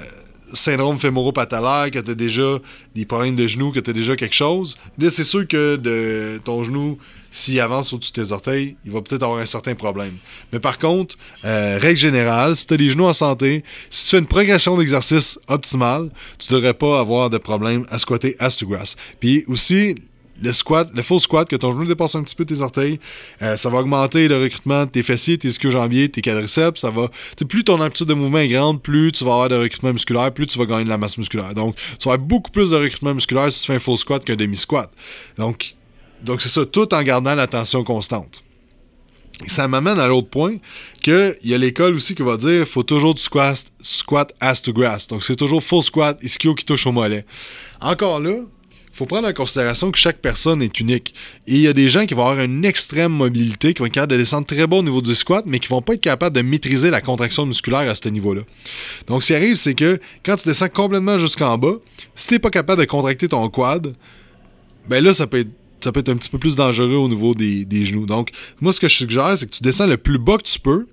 syndrome 0.52 0.98
fémoro-patellaire, 0.98 1.90
que 1.90 1.98
tu 1.98 2.10
as 2.10 2.14
déjà 2.14 2.58
des 2.94 3.06
problèmes 3.06 3.36
de 3.36 3.46
genoux, 3.46 3.72
que 3.72 3.80
tu 3.80 3.90
as 3.90 3.94
déjà 3.94 4.16
quelque 4.16 4.34
chose, 4.34 4.76
là, 4.98 5.10
c'est 5.10 5.24
sûr 5.24 5.46
que 5.48 5.76
de 5.76 6.40
ton 6.44 6.64
genou, 6.64 6.98
s'il 7.38 7.60
avance 7.60 7.92
au-dessus 7.92 8.12
de 8.12 8.22
tes 8.22 8.32
orteils, 8.32 8.76
il 8.84 8.90
va 8.90 9.00
peut-être 9.00 9.22
avoir 9.22 9.38
un 9.38 9.46
certain 9.46 9.74
problème. 9.74 10.16
Mais 10.52 10.58
par 10.58 10.78
contre, 10.78 11.16
euh, 11.44 11.78
règle 11.80 11.98
générale, 11.98 12.56
si 12.56 12.66
tu 12.66 12.74
as 12.74 12.76
des 12.76 12.90
genoux 12.90 13.04
en 13.06 13.12
santé, 13.12 13.62
si 13.90 14.04
tu 14.04 14.10
fais 14.10 14.18
une 14.18 14.26
progression 14.26 14.76
d'exercice 14.76 15.38
optimale, 15.46 16.10
tu 16.38 16.52
devrais 16.52 16.74
pas 16.74 16.98
avoir 16.98 17.30
de 17.30 17.38
problème 17.38 17.86
à 17.90 17.98
squatter 17.98 18.34
as 18.40 18.56
to 18.56 18.66
grass. 18.66 18.96
Puis 19.20 19.44
aussi, 19.46 19.94
le 20.42 20.52
squat, 20.52 20.90
le 20.94 21.02
full 21.02 21.20
squat, 21.20 21.48
que 21.48 21.56
ton 21.56 21.72
genou 21.72 21.84
dépasse 21.84 22.16
un 22.16 22.22
petit 22.22 22.34
peu 22.34 22.44
tes 22.44 22.60
orteils, 22.60 22.98
euh, 23.42 23.56
ça 23.56 23.70
va 23.70 23.78
augmenter 23.78 24.26
le 24.26 24.40
recrutement 24.40 24.84
de 24.84 24.90
tes 24.90 25.02
fessiers, 25.02 25.38
tes 25.38 25.48
ischio-jambiers, 25.48 26.08
tes 26.08 26.22
quadriceps. 26.22 26.80
Ça 26.80 26.90
va, 26.90 27.08
plus 27.48 27.64
ton 27.64 27.80
amplitude 27.80 28.08
de 28.08 28.14
mouvement 28.14 28.38
est 28.38 28.48
grande, 28.48 28.82
plus 28.82 29.12
tu 29.12 29.24
vas 29.24 29.32
avoir 29.32 29.48
de 29.48 29.56
recrutement 29.56 29.92
musculaire, 29.92 30.32
plus 30.32 30.46
tu 30.46 30.58
vas 30.58 30.66
gagner 30.66 30.84
de 30.84 30.88
la 30.88 30.98
masse 30.98 31.18
musculaire. 31.18 31.54
Donc, 31.54 31.76
tu 31.76 32.08
vas 32.08 32.14
avoir 32.14 32.18
beaucoup 32.18 32.50
plus 32.50 32.70
de 32.70 32.76
recrutement 32.76 33.14
musculaire 33.14 33.50
si 33.52 33.60
tu 33.60 33.66
fais 33.66 33.74
un 33.74 33.78
full 33.78 33.96
squat 33.96 34.24
qu'un 34.24 34.36
demi-squat. 34.36 34.90
Donc, 35.36 35.76
donc 36.22 36.42
c'est 36.42 36.48
ça, 36.48 36.64
tout 36.66 36.92
en 36.94 37.02
gardant 37.02 37.34
la 37.34 37.46
tension 37.46 37.84
constante. 37.84 38.42
Et 39.44 39.48
ça 39.48 39.68
m'amène 39.68 40.00
à 40.00 40.08
l'autre 40.08 40.28
point, 40.28 40.56
qu'il 41.00 41.36
y 41.44 41.54
a 41.54 41.58
l'école 41.58 41.94
aussi 41.94 42.14
qui 42.14 42.22
va 42.22 42.36
dire 42.36 42.66
faut 42.66 42.82
toujours 42.82 43.14
du 43.14 43.22
squat, 43.22 43.64
squat 43.80 44.32
ass 44.40 44.62
to 44.62 44.72
grass. 44.72 45.06
Donc 45.06 45.22
c'est 45.22 45.36
toujours 45.36 45.62
full 45.62 45.82
squat, 45.82 46.18
ischio 46.22 46.54
qui 46.54 46.64
touche 46.64 46.86
au 46.86 46.92
mollet. 46.92 47.24
Encore 47.80 48.18
là, 48.18 48.34
faut 48.98 49.06
prendre 49.06 49.28
en 49.28 49.32
considération 49.32 49.92
que 49.92 49.98
chaque 49.98 50.18
personne 50.18 50.60
est 50.60 50.80
unique. 50.80 51.14
Et 51.46 51.54
il 51.54 51.60
y 51.60 51.68
a 51.68 51.72
des 51.72 51.88
gens 51.88 52.04
qui 52.04 52.14
vont 52.14 52.26
avoir 52.26 52.44
une 52.44 52.64
extrême 52.64 53.12
mobilité, 53.12 53.72
qui 53.72 53.78
vont 53.78 53.86
être 53.86 53.92
capables 53.92 54.10
de 54.10 54.16
descendre 54.16 54.44
très 54.44 54.66
bas 54.66 54.78
au 54.78 54.82
niveau 54.82 55.00
du 55.00 55.14
squat, 55.14 55.44
mais 55.46 55.60
qui 55.60 55.68
vont 55.68 55.82
pas 55.82 55.94
être 55.94 56.00
capables 56.00 56.34
de 56.34 56.42
maîtriser 56.42 56.90
la 56.90 57.00
contraction 57.00 57.46
musculaire 57.46 57.88
à 57.88 57.94
ce 57.94 58.08
niveau-là. 58.08 58.42
Donc, 59.06 59.22
ce 59.22 59.28
qui 59.28 59.34
arrive, 59.36 59.54
c'est 59.54 59.74
que 59.74 60.00
quand 60.24 60.34
tu 60.34 60.48
descends 60.48 60.68
complètement 60.68 61.16
jusqu'en 61.16 61.56
bas, 61.56 61.74
si 62.16 62.26
tu 62.26 62.34
n'es 62.34 62.38
pas 62.40 62.50
capable 62.50 62.80
de 62.80 62.86
contracter 62.86 63.28
ton 63.28 63.48
quad, 63.48 63.94
ben 64.88 65.04
là, 65.04 65.14
ça 65.14 65.28
peut 65.28 65.38
être 65.38 65.50
ça 65.80 65.92
peut 65.92 66.00
être 66.00 66.08
un 66.08 66.16
petit 66.16 66.30
peu 66.30 66.38
plus 66.38 66.56
dangereux 66.56 66.96
au 66.96 67.08
niveau 67.08 67.34
des, 67.34 67.84
genoux. 67.84 68.06
Donc, 68.06 68.30
moi, 68.60 68.72
ce 68.72 68.80
que 68.80 68.88
je 68.88 68.94
suggère, 68.94 69.36
c'est 69.36 69.46
que 69.46 69.54
tu 69.54 69.62
descends 69.62 69.86
le 69.86 69.96
plus 69.96 70.18
bas 70.18 70.38
que 70.38 70.42
tu 70.42 70.58
peux. 70.58 70.86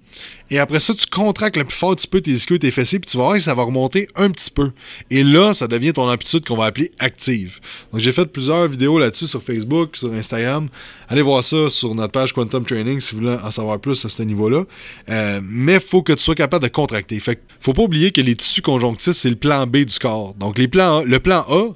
Et 0.51 0.59
après 0.59 0.79
ça, 0.79 0.93
tu 0.93 1.07
contractes 1.07 1.57
le 1.57 1.63
plus 1.63 1.75
fort 1.75 1.95
que 1.95 2.01
tu 2.01 2.07
peux 2.07 2.21
tes 2.21 2.31
ischios 2.31 2.55
et 2.55 2.59
tes 2.59 2.71
fessiers, 2.71 2.99
puis 2.99 3.09
tu 3.09 3.17
vas 3.17 3.23
voir 3.23 3.35
que 3.35 3.41
ça 3.41 3.53
va 3.53 3.63
remonter 3.63 4.07
un 4.15 4.29
petit 4.29 4.51
peu. 4.51 4.71
Et 5.09 5.23
là, 5.23 5.53
ça 5.53 5.67
devient 5.67 5.91
ton 5.91 6.09
amplitude 6.09 6.45
qu'on 6.45 6.55
va 6.55 6.65
appeler 6.65 6.91
active. 6.99 7.59
Donc, 7.91 7.99
j'ai 7.99 8.11
fait 8.11 8.25
plusieurs 8.25 8.67
vidéos 8.67 8.99
là-dessus 8.99 9.27
sur 9.27 9.41
Facebook, 9.41 9.95
sur 9.95 10.13
Instagram. 10.13 10.69
Allez 11.09 11.23
voir 11.23 11.43
ça 11.43 11.69
sur 11.69 11.95
notre 11.95 12.11
page 12.11 12.31
Quantum 12.31 12.63
Training 12.63 12.99
si 12.99 13.15
vous 13.15 13.21
voulez 13.21 13.37
en 13.43 13.51
savoir 13.51 13.79
plus 13.79 14.05
à 14.05 14.09
ce 14.09 14.23
niveau-là. 14.23 14.65
Euh, 15.09 15.41
mais 15.43 15.79
faut 15.79 16.03
que 16.03 16.13
tu 16.13 16.23
sois 16.23 16.35
capable 16.35 16.63
de 16.63 16.69
contracter. 16.69 17.19
Fait 17.19 17.41
faut 17.59 17.73
pas 17.73 17.83
oublier 17.83 18.11
que 18.11 18.21
les 18.21 18.35
tissus 18.35 18.61
conjonctifs, 18.61 19.15
c'est 19.15 19.29
le 19.29 19.35
plan 19.35 19.65
B 19.65 19.77
du 19.77 19.99
corps. 19.99 20.35
Donc, 20.35 20.57
les 20.59 20.67
plans, 20.67 21.01
le 21.01 21.19
plan 21.19 21.43
A, 21.49 21.73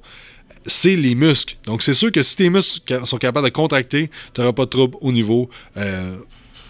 c'est 0.65 0.95
les 0.95 1.15
muscles. 1.15 1.55
Donc, 1.65 1.83
c'est 1.83 1.93
sûr 1.93 2.11
que 2.11 2.21
si 2.23 2.35
tes 2.35 2.49
muscles 2.49 3.05
sont 3.05 3.17
capables 3.17 3.45
de 3.47 3.51
contracter, 3.51 4.09
tu 4.33 4.41
n'auras 4.41 4.53
pas 4.53 4.65
de 4.65 4.69
trouble 4.69 4.97
au 5.01 5.11
niveau, 5.11 5.49
euh, 5.77 6.15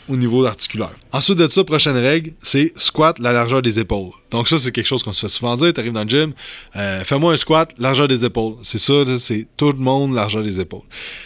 au 0.08 0.15
niveau 0.15 0.46
articulaire. 0.46 0.96
Ensuite 1.12 1.38
de 1.38 1.48
ça, 1.48 1.63
prochaine 1.63 1.98
règle, 1.98 2.34
c'est 2.41 2.72
squat 2.75 3.19
la 3.19 3.31
largeur 3.31 3.62
des 3.62 3.79
épaules. 3.79 4.12
Donc, 4.31 4.48
ça, 4.48 4.58
c'est 4.58 4.72
quelque 4.72 4.88
chose 4.88 5.03
qu'on 5.03 5.13
se 5.13 5.22
fait 5.22 5.27
souvent 5.27 5.55
dire. 5.55 5.74
Tu 5.74 5.79
arrives 5.79 5.93
dans 5.93 6.03
le 6.03 6.10
gym, 6.10 6.34
euh, 6.75 7.03
fais-moi 7.03 7.34
un 7.34 7.38
squat, 7.38 7.74
largeur 7.77 8.08
des 8.08 8.25
épaules. 8.25 8.55
C'est 8.62 8.79
ça, 8.79 8.93
c'est 9.17 9.48
tout 9.58 9.72
le 9.72 9.79
monde, 9.79 10.13
largeur 10.13 10.43
des 10.43 10.60
épaules. 10.60 10.86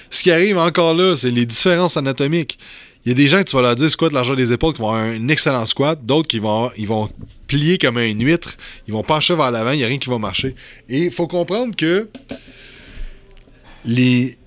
Ce 0.09 0.23
qui 0.23 0.31
arrive 0.31 0.57
encore 0.57 0.93
là, 0.93 1.15
c'est 1.15 1.31
les 1.31 1.45
différences 1.45 1.97
anatomiques. 1.97 2.57
Il 3.05 3.09
y 3.09 3.11
a 3.11 3.15
des 3.15 3.27
gens 3.27 3.39
que 3.39 3.49
tu 3.49 3.55
vas 3.55 3.61
leur 3.61 3.75
dire 3.75 3.89
squat 3.89 4.13
largeur 4.13 4.37
des 4.37 4.53
épaules 4.53 4.73
qui 4.73 4.81
vont 4.81 4.89
avoir 4.89 5.03
un 5.03 5.27
excellent 5.27 5.65
squat, 5.65 5.99
d'autres 6.05 6.27
qui 6.29 6.39
vont, 6.39 6.71
ils 6.77 6.87
vont 6.87 7.09
plier 7.47 7.77
comme 7.77 7.97
un 7.97 8.13
huître, 8.13 8.55
ils 8.87 8.93
vont 8.93 9.03
pencher 9.03 9.35
vers 9.35 9.51
l'avant, 9.51 9.71
il 9.71 9.79
n'y 9.79 9.83
a 9.83 9.87
rien 9.87 9.97
qui 9.97 10.09
va 10.09 10.17
marcher. 10.17 10.55
Et 10.87 10.99
il 11.05 11.11
faut 11.11 11.27
comprendre 11.27 11.75
que 11.75 12.07
les, 13.83 14.37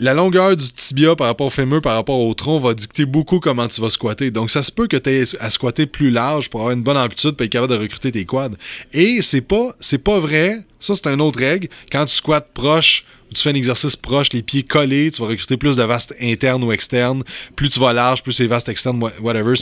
la 0.00 0.14
longueur 0.14 0.56
du 0.56 0.70
tibia 0.70 1.16
par 1.16 1.26
rapport 1.26 1.48
au 1.48 1.50
fémur, 1.50 1.80
par 1.80 1.94
rapport 1.94 2.20
au 2.20 2.32
tronc, 2.34 2.60
va 2.60 2.74
dicter 2.74 3.04
beaucoup 3.04 3.40
comment 3.40 3.66
tu 3.68 3.80
vas 3.80 3.90
squatter. 3.90 4.30
Donc, 4.30 4.50
ça 4.50 4.62
se 4.62 4.70
peut 4.70 4.86
que 4.86 4.96
tu 4.96 5.10
aies 5.10 5.24
à 5.40 5.50
squatter 5.50 5.86
plus 5.86 6.10
large 6.10 6.50
pour 6.50 6.60
avoir 6.60 6.74
une 6.74 6.82
bonne 6.82 6.96
amplitude 6.96 7.32
pour 7.32 7.44
être 7.44 7.52
capable 7.52 7.72
de 7.74 7.78
recruter 7.78 8.12
tes 8.12 8.24
quads. 8.24 8.50
Et 8.92 9.22
c'est 9.22 9.40
pas, 9.40 9.74
c'est 9.80 9.98
pas 9.98 10.20
vrai. 10.20 10.64
Ça, 10.80 10.94
c'est 10.94 11.06
une 11.08 11.20
autre 11.20 11.38
règle. 11.38 11.68
Quand 11.90 12.04
tu 12.04 12.14
squattes 12.14 12.48
proche 12.54 13.04
tu 13.34 13.42
fais 13.42 13.50
un 13.50 13.54
exercice 13.54 13.96
proche, 13.96 14.32
les 14.32 14.42
pieds 14.42 14.62
collés, 14.62 15.10
tu 15.10 15.20
vas 15.20 15.28
recruter 15.28 15.56
plus 15.56 15.76
de 15.76 15.82
vastes 15.82 16.14
internes 16.20 16.64
ou 16.64 16.72
externes. 16.72 17.22
Plus 17.56 17.68
tu 17.68 17.80
vas 17.80 17.92
large, 17.92 18.22
plus 18.22 18.32
c'est 18.32 18.46
vaste 18.46 18.68
externe, 18.68 19.02
whatever. 19.20 19.54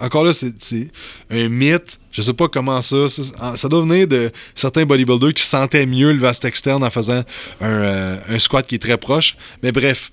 encore 0.00 0.24
là, 0.24 0.32
c'est 0.32 0.90
un 1.30 1.48
mythe. 1.48 1.98
Je 2.18 2.22
sais 2.24 2.32
pas 2.32 2.48
comment 2.48 2.82
ça, 2.82 3.06
ça. 3.08 3.68
doit 3.68 3.82
venir 3.82 4.08
de 4.08 4.32
certains 4.56 4.84
bodybuilders 4.84 5.34
qui 5.34 5.44
sentaient 5.44 5.86
mieux 5.86 6.12
le 6.12 6.18
vaste 6.18 6.44
externe 6.44 6.82
en 6.82 6.90
faisant 6.90 7.22
un, 7.60 7.64
euh, 7.70 8.16
un 8.28 8.38
squat 8.40 8.66
qui 8.66 8.74
est 8.74 8.80
très 8.80 8.98
proche. 8.98 9.36
Mais 9.62 9.70
bref, 9.70 10.10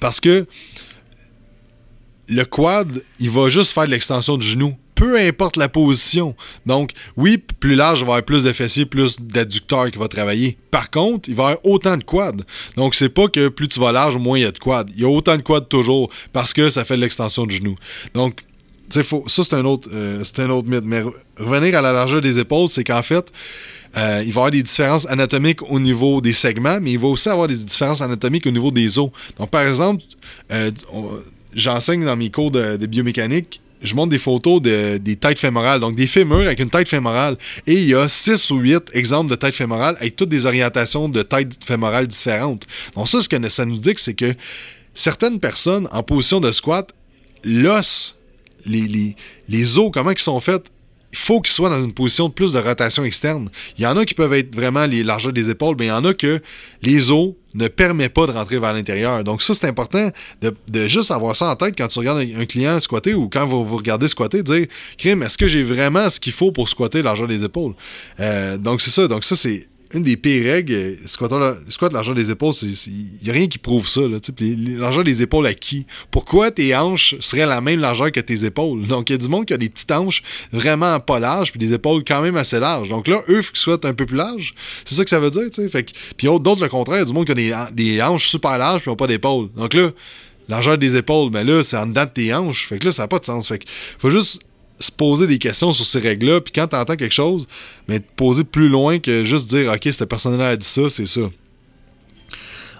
Parce 0.00 0.20
que 0.20 0.46
le 2.28 2.44
quad, 2.44 3.02
il 3.18 3.28
va 3.28 3.50
juste 3.50 3.72
faire 3.72 3.84
de 3.84 3.90
l'extension 3.90 4.38
du 4.38 4.46
genou. 4.46 4.74
Peu 4.94 5.18
importe 5.18 5.58
la 5.58 5.68
position. 5.68 6.34
Donc, 6.64 6.92
oui, 7.18 7.36
plus 7.36 7.74
large, 7.74 8.00
il 8.00 8.04
va 8.06 8.12
y 8.12 8.12
avoir 8.12 8.24
plus 8.24 8.42
de 8.42 8.54
fessiers, 8.54 8.86
plus 8.86 9.20
d'adducteurs 9.20 9.90
qui 9.90 9.98
va 9.98 10.08
travailler. 10.08 10.56
Par 10.70 10.90
contre, 10.90 11.28
il 11.28 11.34
va 11.34 11.42
y 11.42 11.46
avoir 11.48 11.66
autant 11.66 11.98
de 11.98 12.04
quad. 12.04 12.42
Donc, 12.76 12.94
c'est 12.94 13.10
pas 13.10 13.28
que 13.28 13.48
plus 13.48 13.68
tu 13.68 13.80
vas 13.80 13.92
large, 13.92 14.16
moins 14.16 14.38
il 14.38 14.42
y 14.44 14.46
a 14.46 14.50
de 14.50 14.58
quad. 14.58 14.90
Il 14.96 15.02
y 15.02 15.04
a 15.04 15.10
autant 15.10 15.36
de 15.36 15.42
quad 15.42 15.68
toujours 15.68 16.08
parce 16.32 16.54
que 16.54 16.70
ça 16.70 16.86
fait 16.86 16.96
de 16.96 17.02
l'extension 17.02 17.44
du 17.44 17.56
genou. 17.56 17.76
Donc, 18.14 18.46
ça, 18.88 19.02
c'est 19.28 19.54
un, 19.54 19.64
autre, 19.64 19.88
euh, 19.92 20.22
un 20.38 20.50
autre 20.50 20.68
mythe. 20.68 20.84
Mais 20.84 21.02
revenir 21.38 21.78
à 21.78 21.80
la 21.80 21.92
largeur 21.92 22.20
des 22.20 22.38
épaules, 22.38 22.68
c'est 22.68 22.84
qu'en 22.84 23.02
fait, 23.02 23.30
euh, 23.96 24.22
il 24.24 24.32
va 24.32 24.40
y 24.40 24.42
avoir 24.42 24.50
des 24.50 24.62
différences 24.62 25.06
anatomiques 25.06 25.62
au 25.62 25.80
niveau 25.80 26.20
des 26.20 26.32
segments, 26.32 26.78
mais 26.80 26.92
il 26.92 26.98
va 26.98 27.08
aussi 27.08 27.28
avoir 27.28 27.48
des 27.48 27.56
différences 27.56 28.02
anatomiques 28.02 28.46
au 28.46 28.50
niveau 28.50 28.70
des 28.70 28.98
os. 28.98 29.10
Donc, 29.38 29.50
par 29.50 29.66
exemple, 29.66 30.02
euh, 30.52 30.70
j'enseigne 31.54 32.04
dans 32.04 32.16
mes 32.16 32.30
cours 32.30 32.50
de, 32.50 32.84
biomécanique, 32.86 33.60
je 33.82 33.94
montre 33.94 34.10
des 34.10 34.18
photos 34.18 34.60
de, 34.60 34.98
des 34.98 35.16
têtes 35.16 35.38
fémorales, 35.38 35.80
donc 35.80 35.96
des 35.96 36.06
fémurs 36.06 36.40
avec 36.40 36.60
une 36.60 36.70
tête 36.70 36.88
fémorale. 36.88 37.36
Et 37.66 37.74
il 37.74 37.88
y 37.88 37.94
a 37.94 38.08
6 38.08 38.50
ou 38.50 38.58
8 38.58 38.90
exemples 38.94 39.30
de 39.30 39.36
têtes 39.36 39.54
fémorales 39.54 39.96
avec 39.98 40.16
toutes 40.16 40.30
des 40.30 40.46
orientations 40.46 41.08
de 41.08 41.22
têtes 41.22 41.58
fémorales 41.64 42.06
différentes. 42.06 42.66
Donc 42.94 43.08
ça, 43.08 43.20
ce 43.22 43.28
que 43.28 43.48
ça 43.48 43.64
nous 43.64 43.78
dit, 43.78 43.94
c'est 43.96 44.14
que 44.14 44.34
certaines 44.94 45.40
personnes 45.40 45.88
en 45.92 46.02
position 46.02 46.40
de 46.40 46.50
squat, 46.52 46.90
l'os, 47.44 48.15
les, 48.66 49.78
os, 49.78 49.90
comment 49.92 50.10
ils 50.10 50.18
sont 50.18 50.40
faits, 50.40 50.70
il 51.12 51.18
faut 51.18 51.40
qu'ils 51.40 51.54
soient 51.54 51.70
dans 51.70 51.82
une 51.82 51.94
position 51.94 52.28
de 52.28 52.34
plus 52.34 52.52
de 52.52 52.58
rotation 52.58 53.04
externe. 53.04 53.48
Il 53.78 53.84
y 53.84 53.86
en 53.86 53.96
a 53.96 54.04
qui 54.04 54.14
peuvent 54.14 54.34
être 54.34 54.54
vraiment 54.54 54.84
les 54.86 55.02
largeurs 55.02 55.32
des 55.32 55.48
épaules, 55.48 55.76
mais 55.78 55.86
il 55.86 55.88
y 55.88 55.92
en 55.92 56.04
a 56.04 56.12
que 56.12 56.40
les 56.82 57.10
os 57.10 57.32
ne 57.54 57.68
permettent 57.68 58.12
pas 58.12 58.26
de 58.26 58.32
rentrer 58.32 58.58
vers 58.58 58.74
l'intérieur. 58.74 59.24
Donc 59.24 59.40
ça, 59.40 59.54
c'est 59.54 59.66
important 59.66 60.10
de, 60.42 60.88
juste 60.88 61.10
avoir 61.10 61.34
ça 61.34 61.48
en 61.48 61.56
tête 61.56 61.74
quand 61.76 61.88
tu 61.88 61.98
regardes 62.00 62.18
un, 62.18 62.44
client 62.44 62.78
squatter 62.80 63.14
ou 63.14 63.28
quand 63.28 63.46
vous, 63.46 63.64
vous 63.64 63.76
regardez 63.78 64.08
squatter, 64.08 64.42
dire, 64.42 64.66
Crime, 64.98 65.22
est-ce 65.22 65.38
que 65.38 65.48
j'ai 65.48 65.62
vraiment 65.62 66.10
ce 66.10 66.20
qu'il 66.20 66.34
faut 66.34 66.52
pour 66.52 66.68
squatter 66.68 67.02
largeur 67.02 67.28
des 67.28 67.44
épaules? 67.44 67.74
Euh, 68.20 68.58
donc 68.58 68.82
c'est 68.82 68.90
ça. 68.90 69.08
Donc 69.08 69.24
ça, 69.24 69.36
c'est 69.36 69.68
une 69.92 70.02
des 70.02 70.16
pires 70.16 70.44
règles, 70.44 70.72
euh, 70.72 70.96
squat 71.06 71.92
l'argent 71.92 72.12
des 72.12 72.30
épaules, 72.30 72.52
il 72.62 73.04
n'y 73.22 73.30
a 73.30 73.32
rien 73.32 73.46
qui 73.46 73.58
prouve 73.58 73.88
ça. 73.88 74.00
L'argent 74.78 75.02
des 75.02 75.22
épaules 75.22 75.46
à 75.46 75.54
qui? 75.54 75.86
Pourquoi 76.10 76.50
tes 76.50 76.74
hanches 76.76 77.16
seraient 77.20 77.46
la 77.46 77.60
même 77.60 77.80
largeur 77.80 78.10
que 78.12 78.20
tes 78.20 78.44
épaules? 78.44 78.86
Donc, 78.88 79.10
il 79.10 79.12
y 79.12 79.16
a 79.16 79.18
du 79.18 79.28
monde 79.28 79.46
qui 79.46 79.54
a 79.54 79.58
des 79.58 79.68
petites 79.68 79.90
hanches 79.90 80.22
vraiment 80.52 80.98
pas 81.00 81.20
larges, 81.20 81.50
puis 81.50 81.58
des 81.58 81.72
épaules 81.72 82.02
quand 82.04 82.22
même 82.22 82.36
assez 82.36 82.58
larges. 82.58 82.88
Donc 82.88 83.08
là, 83.08 83.22
eux, 83.28 83.42
qui 83.42 83.60
soient 83.60 83.84
un 83.84 83.94
peu 83.94 84.06
plus 84.06 84.16
larges. 84.16 84.54
C'est 84.84 84.94
ça 84.94 85.04
que 85.04 85.10
ça 85.10 85.20
veut 85.20 85.30
dire. 85.30 85.44
Fait 85.70 85.84
que, 85.84 85.92
puis 86.16 86.26
d'autres, 86.26 86.62
le 86.62 86.68
contraire, 86.68 86.96
il 86.96 87.00
y 87.00 87.02
a 87.02 87.06
du 87.06 87.12
monde 87.12 87.26
qui 87.26 87.52
a 87.52 87.70
des, 87.70 88.02
hanches 88.02 88.28
super 88.28 88.58
larges, 88.58 88.82
puis 88.82 88.90
n'ont 88.90 88.96
pas 88.96 89.06
d'épaules. 89.06 89.48
Donc 89.56 89.74
là, 89.74 89.90
largeur 90.48 90.78
des 90.78 90.96
épaules, 90.96 91.30
mais 91.32 91.44
là, 91.44 91.62
c'est 91.62 91.76
en 91.76 91.86
dedans 91.86 92.04
de 92.04 92.10
tes 92.10 92.34
hanches. 92.34 92.66
Fait 92.66 92.82
là, 92.82 92.92
ça 92.92 93.02
n'a 93.02 93.08
pas 93.08 93.18
de 93.18 93.24
sens. 93.24 93.48
Fait 93.48 93.62
faut 93.98 94.10
juste 94.10 94.40
se 94.78 94.92
poser 94.92 95.26
des 95.26 95.38
questions 95.38 95.72
sur 95.72 95.86
ces 95.86 96.00
règles-là, 96.00 96.40
puis 96.40 96.52
quand 96.52 96.68
tu 96.68 96.76
entends 96.76 96.96
quelque 96.96 97.14
chose, 97.14 97.46
mais 97.88 98.00
te 98.00 98.06
poser 98.16 98.44
plus 98.44 98.68
loin 98.68 98.98
que 98.98 99.24
juste 99.24 99.48
dire 99.48 99.72
OK, 99.72 99.88
cette 99.92 100.08
personne-là 100.08 100.48
a 100.50 100.56
dit 100.56 100.66
ça, 100.66 100.90
c'est 100.90 101.06
ça. 101.06 101.22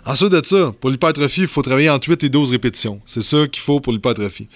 Ensuite 0.05 0.31
de 0.31 0.41
ça, 0.45 0.73
pour 0.81 0.91
l'hypertrophie, 0.91 1.43
il 1.43 1.49
faut 1.49 1.63
travailler 1.63 1.91
entre 1.91 2.09
8 2.09 2.25
et 2.25 2.29
12 2.29 2.53
répétitions. 2.53 3.01
C'est 3.07 3.23
ça 3.23 3.49
qu'il 3.49 3.63
faut 3.63 3.81
pour 3.81 3.93
l'hypertrophie. 3.93 4.49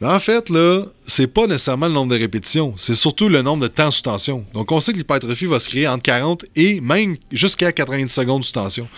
Mais 0.00 0.08
en 0.08 0.20
fait, 0.20 0.50
là, 0.50 0.82
c'est 1.04 1.28
pas 1.28 1.46
nécessairement 1.46 1.86
le 1.86 1.94
nombre 1.94 2.12
de 2.12 2.18
répétitions, 2.18 2.74
c'est 2.76 2.94
surtout 2.94 3.28
le 3.28 3.40
nombre 3.40 3.62
de 3.62 3.68
temps 3.68 3.90
sous 3.90 4.02
tension. 4.02 4.44
Donc, 4.52 4.72
on 4.72 4.80
sait 4.80 4.92
que 4.92 4.98
l'hypertrophie 4.98 5.46
va 5.46 5.60
se 5.60 5.68
créer 5.68 5.88
entre 5.88 6.02
40 6.02 6.44
et 6.56 6.80
même 6.80 7.16
jusqu'à 7.30 7.72
90 7.72 8.12
secondes 8.12 8.44
sous 8.44 8.52
tension. 8.52 8.88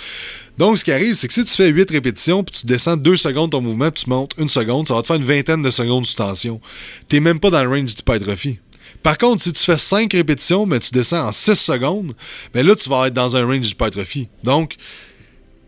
Donc, 0.58 0.78
ce 0.78 0.84
qui 0.84 0.92
arrive, 0.92 1.14
c'est 1.14 1.28
que 1.28 1.34
si 1.34 1.44
tu 1.44 1.52
fais 1.52 1.68
8 1.68 1.90
répétitions, 1.90 2.42
puis 2.42 2.60
tu 2.60 2.66
descends 2.66 2.96
2 2.96 3.16
secondes 3.16 3.50
ton 3.50 3.60
mouvement, 3.60 3.90
puis 3.90 4.04
tu 4.04 4.10
montes 4.10 4.34
1 4.38 4.48
seconde, 4.48 4.88
ça 4.88 4.94
va 4.94 5.02
te 5.02 5.06
faire 5.06 5.16
une 5.16 5.24
vingtaine 5.24 5.62
de 5.62 5.70
secondes 5.70 6.06
sous 6.06 6.14
tension. 6.14 6.60
T'es 7.08 7.20
même 7.20 7.40
pas 7.40 7.50
dans 7.50 7.62
le 7.62 7.68
range 7.68 7.94
d'hypertrophie. 7.94 8.58
Par 9.02 9.18
contre, 9.18 9.42
si 9.42 9.52
tu 9.52 9.62
fais 9.62 9.78
5 9.78 10.12
répétitions, 10.12 10.66
mais 10.66 10.80
tu 10.80 10.90
descends 10.90 11.28
en 11.28 11.32
6 11.32 11.54
secondes, 11.54 12.14
mais 12.54 12.62
là, 12.62 12.74
tu 12.74 12.88
vas 12.88 13.06
être 13.08 13.14
dans 13.14 13.36
un 13.36 13.44
range 13.44 13.60
d'hypertrophie. 13.60 14.28
Donc, 14.42 14.76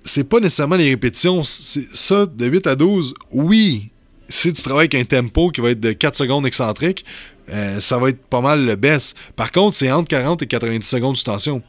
c'est 0.05 0.25
pas 0.25 0.41
nécessairement 0.41 0.77
les 0.77 0.91
répétitions. 0.91 1.43
Ça, 1.45 2.27
de 2.27 2.47
8 2.47 2.67
à 2.67 2.75
12, 2.75 3.15
oui, 3.33 3.91
si 4.29 4.53
tu 4.53 4.63
travailles 4.63 4.89
avec 4.93 4.95
un 4.95 5.05
tempo 5.05 5.51
qui 5.51 5.61
va 5.61 5.71
être 5.71 5.81
de 5.81 5.93
4 5.93 6.17
secondes 6.17 6.47
excentrique, 6.47 7.05
euh, 7.51 7.81
ça 7.81 7.99
va 7.99 8.11
être 8.11 8.23
pas 8.25 8.41
mal 8.41 8.65
le 8.67 8.77
best. 8.77 9.17
Par 9.37 9.53
contre, 9.53 9.77
c'est 9.77 9.91
entre 9.91 10.09
40 10.09 10.43
et 10.43 10.47
90 10.47 10.87
secondes 10.87 11.17
sous 11.17 11.25
tension. 11.25 11.63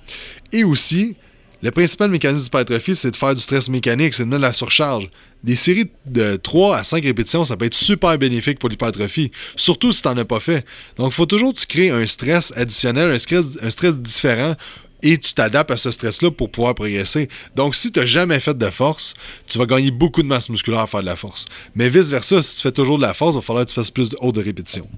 Et 0.52 0.64
aussi, 0.64 1.16
le 1.62 1.72
principal 1.72 2.10
mécanisme 2.10 2.44
d'hypertrophie, 2.44 2.96
c'est 2.96 3.12
de 3.12 3.16
faire 3.16 3.36
du 3.36 3.42
stress 3.42 3.70
mécanique, 3.70 4.14
c'est 4.14 4.24
de 4.24 4.30
mettre 4.30 4.42
la 4.42 4.54
surcharge. 4.54 5.10
Des 5.44 5.56
séries 5.56 5.90
de 6.06 6.36
3 6.36 6.78
à 6.78 6.84
5 6.84 7.04
répétitions, 7.04 7.44
ça 7.44 7.58
peut 7.58 7.66
être 7.66 7.74
super 7.74 8.18
bénéfique 8.18 8.60
pour 8.60 8.70
l'hypertrophie, 8.70 9.32
surtout 9.56 9.92
si 9.94 10.02
tu 10.02 10.08
n'en 10.08 10.18
as 10.18 10.26
pas 10.26 10.40
fait. 10.40 10.66
Donc, 10.98 11.12
il 11.12 11.16
faut 11.16 11.26
toujours 11.26 11.54
que 11.54 11.60
tu 11.60 11.68
crées 11.68 11.90
un 11.90 12.06
stress 12.06 12.54
additionnel, 12.56 13.12
un 13.12 13.18
stress, 13.70 13.98
différent, 13.98 14.56
et 15.02 15.18
tu 15.18 15.34
t'adaptes 15.34 15.72
à 15.72 15.78
ce 15.78 15.92
stress-là 15.92 16.32
pour 16.32 16.52
pouvoir 16.52 16.76
progresser. 16.76 17.30
Donc, 17.56 17.76
si 17.76 17.90
tu 17.90 18.00
n'as 18.00 18.06
jamais 18.06 18.42
fait 18.42 18.58
de 18.58 18.70
force, 18.70 19.14
tu 19.48 19.58
vas 19.58 19.66
gagner 19.66 19.92
beaucoup 19.92 20.22
de 20.22 20.28
masse 20.28 20.50
musculaire 20.50 20.82
à 20.82 20.88
faire 20.88 21.00
de 21.00 21.06
la 21.06 21.16
force. 21.16 21.46
Mais 21.74 21.88
vice-versa, 21.88 22.44
si 22.44 22.58
tu 22.58 22.62
fais 22.64 22.74
toujours 22.74 22.98
de 22.98 23.04
la 23.04 23.14
force, 23.14 23.36
il 23.36 23.38
va 23.38 23.42
falloir 23.42 23.66
que 23.66 23.70
tu 23.70 23.76
fasses 23.76 23.92
plus 23.92 24.10
de 24.10 24.18
haute 24.20 24.36
de 24.36 24.44
répétitions. 24.44 24.90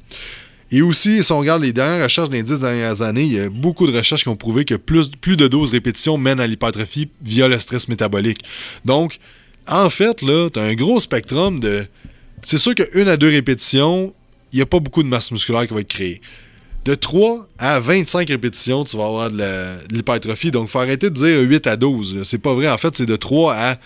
Et 0.74 0.82
aussi, 0.82 1.22
si 1.22 1.32
on 1.34 1.40
regarde 1.40 1.62
les 1.62 1.74
dernières 1.74 2.06
recherches 2.06 2.30
des 2.30 2.44
10 2.44 2.62
dernières 2.62 3.02
années, 3.02 3.24
il 3.24 3.34
y 3.34 3.40
a 3.40 3.50
beaucoup 3.50 3.88
de 3.88 3.96
recherches 3.96 4.24
qui 4.24 4.30
ont 4.30 4.38
prouvé 4.38 4.64
que 4.64 4.76
plus, 4.76 5.10
de 5.10 5.48
12 5.48 5.72
répétitions 5.72 6.18
mènent 6.18 6.40
à 6.40 6.48
l'hypertrophie 6.48 7.10
via 7.22 7.50
le 7.50 7.60
stress 7.60 7.90
métabolique. 7.90 8.44
Donc, 8.86 9.20
en 9.68 9.90
fait, 9.90 10.22
là, 10.22 10.50
tu 10.50 10.60
as 10.60 10.64
un 10.64 10.74
gros 10.74 11.02
spectrum 11.02 11.60
de. 11.60 11.86
C'est 12.44 12.58
sûr 12.58 12.74
qu'une 12.74 13.10
à 13.10 13.18
deux 13.18 13.30
répétitions, 13.30 14.14
il 14.54 14.58
n'y 14.58 14.62
a 14.62 14.66
pas 14.66 14.80
beaucoup 14.80 15.04
de 15.04 15.08
masse 15.08 15.32
musculaire 15.32 15.68
qui 15.68 15.74
va 15.74 15.82
être 15.82 15.90
créée 15.90 16.22
de 16.84 16.96
3 16.96 17.48
à 17.60 17.80
25 17.80 18.28
répétitions, 18.28 18.84
tu 18.84 18.98
vas 18.98 19.06
avoir 19.06 19.30
de 19.30 19.94
l'hypertrophie. 19.94 20.50
Donc, 20.50 20.68
il 20.68 20.72
faut 20.72 20.80
arrêter 20.80 21.10
de 21.10 21.16
dire 21.16 21.42
8 21.42 21.68
à 21.68 21.76
12. 21.76 22.22
C'est 22.24 22.40
pas 22.40 22.54
vrai. 22.54 22.70
En 22.70 22.78
fait, 22.78 22.96
c'est 22.96 23.06
de 23.06 23.16
3 23.16 23.54
à 23.54 23.78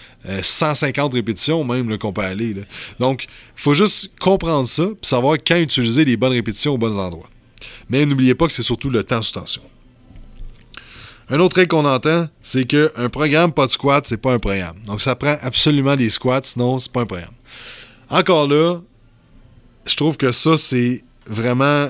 150 0.42 1.14
euh, 1.14 1.16
répétitions 1.18 1.64
même 1.66 1.98
qu'on 1.98 2.14
peut 2.14 2.22
aller. 2.22 2.56
Donc, 3.00 3.26
faut 3.56 3.74
juste 3.74 4.12
comprendre 4.20 4.68
ça 4.68 4.84
et 4.84 4.98
savoir 5.02 5.38
quand 5.46 5.58
utiliser 5.58 6.06
les 6.06 6.16
bonnes 6.16 6.32
répétitions 6.32 6.74
aux 6.74 6.78
bons 6.78 6.98
endroits. 6.98 7.30
Mais 7.90 8.06
n'oubliez 8.06 8.36
pas 8.36 8.48
que 8.48 8.54
c'est 8.54 8.64
surtout 8.64 8.90
le 8.90 9.04
temps 9.04 9.22
sous 9.22 9.34
tension. 9.34 9.62
Un 11.30 11.40
autre 11.40 11.56
truc 11.56 11.70
qu'on 11.70 11.86
entend, 11.86 12.30
c'est 12.42 12.66
qu'un 12.66 13.10
programme 13.10 13.52
pas 13.52 13.66
de 13.66 13.72
squat, 13.72 14.06
c'est 14.08 14.18
pas 14.18 14.34
un 14.34 14.40
programme. 14.40 14.78
Donc, 14.86 15.02
ça 15.02 15.16
prend 15.16 15.36
absolument 15.42 15.96
des 15.96 16.10
squats, 16.10 16.42
sinon, 16.44 16.80
c'est 16.80 16.92
pas 16.92 17.02
un 17.02 17.06
programme. 17.06 17.34
Encore 18.10 18.48
là, 18.48 18.80
je 19.86 19.96
trouve 19.96 20.16
que 20.16 20.32
ça, 20.32 20.58
c'est 20.58 21.04
vraiment 21.26 21.90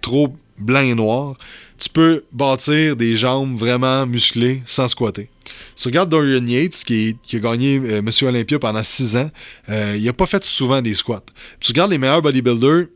trop 0.00 0.36
blanc 0.58 0.80
et 0.80 0.94
noir, 0.94 1.36
tu 1.78 1.88
peux 1.88 2.24
bâtir 2.32 2.96
des 2.96 3.16
jambes 3.16 3.58
vraiment 3.58 4.06
musclées 4.06 4.62
sans 4.66 4.88
squatter. 4.88 5.28
Si 5.74 5.82
tu 5.82 5.88
regardes 5.88 6.10
Dorian 6.10 6.46
Yates, 6.46 6.82
qui, 6.84 7.16
a 7.32 7.38
gagné 7.38 7.80
euh, 7.84 8.02
Monsieur 8.02 8.28
Olympia 8.28 8.58
pendant 8.58 8.82
6 8.82 9.16
ans, 9.16 9.30
euh, 9.68 9.94
il 9.96 10.04
n'a 10.04 10.12
pas 10.12 10.26
fait 10.26 10.42
souvent 10.44 10.80
des 10.80 10.94
squats. 10.94 11.24
tu 11.60 11.72
regardes 11.72 11.90
les 11.90 11.98
meilleurs 11.98 12.22
bodybuilders, 12.22 12.86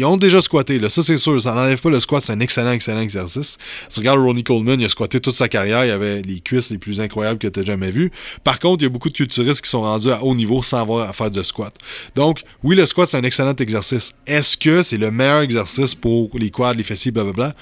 ils 0.00 0.04
ont 0.06 0.16
déjà 0.16 0.40
squatté, 0.40 0.80
ça 0.88 1.02
c'est 1.02 1.18
sûr, 1.18 1.38
ça 1.40 1.52
n'enlève 1.52 1.78
pas 1.78 1.90
le 1.90 2.00
squat, 2.00 2.22
c'est 2.22 2.32
un 2.32 2.40
excellent, 2.40 2.72
excellent 2.72 3.00
exercice. 3.00 3.58
Si 3.88 3.94
tu 3.94 4.00
regardes 4.00 4.18
Ronnie 4.20 4.42
Coleman, 4.42 4.80
il 4.80 4.86
a 4.86 4.88
squatté 4.88 5.20
toute 5.20 5.34
sa 5.34 5.46
carrière, 5.46 5.84
il 5.84 5.90
avait 5.90 6.22
les 6.22 6.40
cuisses 6.40 6.70
les 6.70 6.78
plus 6.78 7.02
incroyables 7.02 7.38
que 7.38 7.48
tu 7.48 7.60
as 7.60 7.64
jamais 7.64 7.90
vues. 7.90 8.10
Par 8.42 8.58
contre, 8.58 8.82
il 8.82 8.84
y 8.84 8.86
a 8.86 8.88
beaucoup 8.88 9.10
de 9.10 9.14
culturistes 9.14 9.62
qui 9.62 9.68
sont 9.68 9.82
rendus 9.82 10.10
à 10.10 10.24
haut 10.24 10.34
niveau 10.34 10.62
sans 10.62 10.78
avoir 10.78 11.06
à 11.06 11.12
faire 11.12 11.30
de 11.30 11.42
squat. 11.42 11.74
Donc, 12.14 12.40
oui, 12.62 12.76
le 12.76 12.86
squat, 12.86 13.10
c'est 13.10 13.18
un 13.18 13.24
excellent 13.24 13.54
exercice. 13.54 14.14
Est-ce 14.26 14.56
que 14.56 14.82
c'est 14.82 14.96
le 14.96 15.10
meilleur 15.10 15.42
exercice 15.42 15.94
pour 15.94 16.30
les 16.38 16.50
quads, 16.50 16.72
les 16.72 16.82
fessiers, 16.82 17.10
blablabla? 17.10 17.54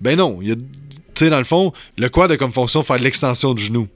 Ben 0.00 0.18
non. 0.18 0.40
Tu 0.42 0.56
sais, 1.14 1.30
dans 1.30 1.38
le 1.38 1.44
fond, 1.44 1.72
le 1.96 2.08
quad 2.08 2.32
a 2.32 2.36
comme 2.36 2.52
fonction 2.52 2.80
de 2.80 2.86
faire 2.86 2.98
de 2.98 3.04
l'extension 3.04 3.54
du 3.54 3.62
genou. 3.62 3.86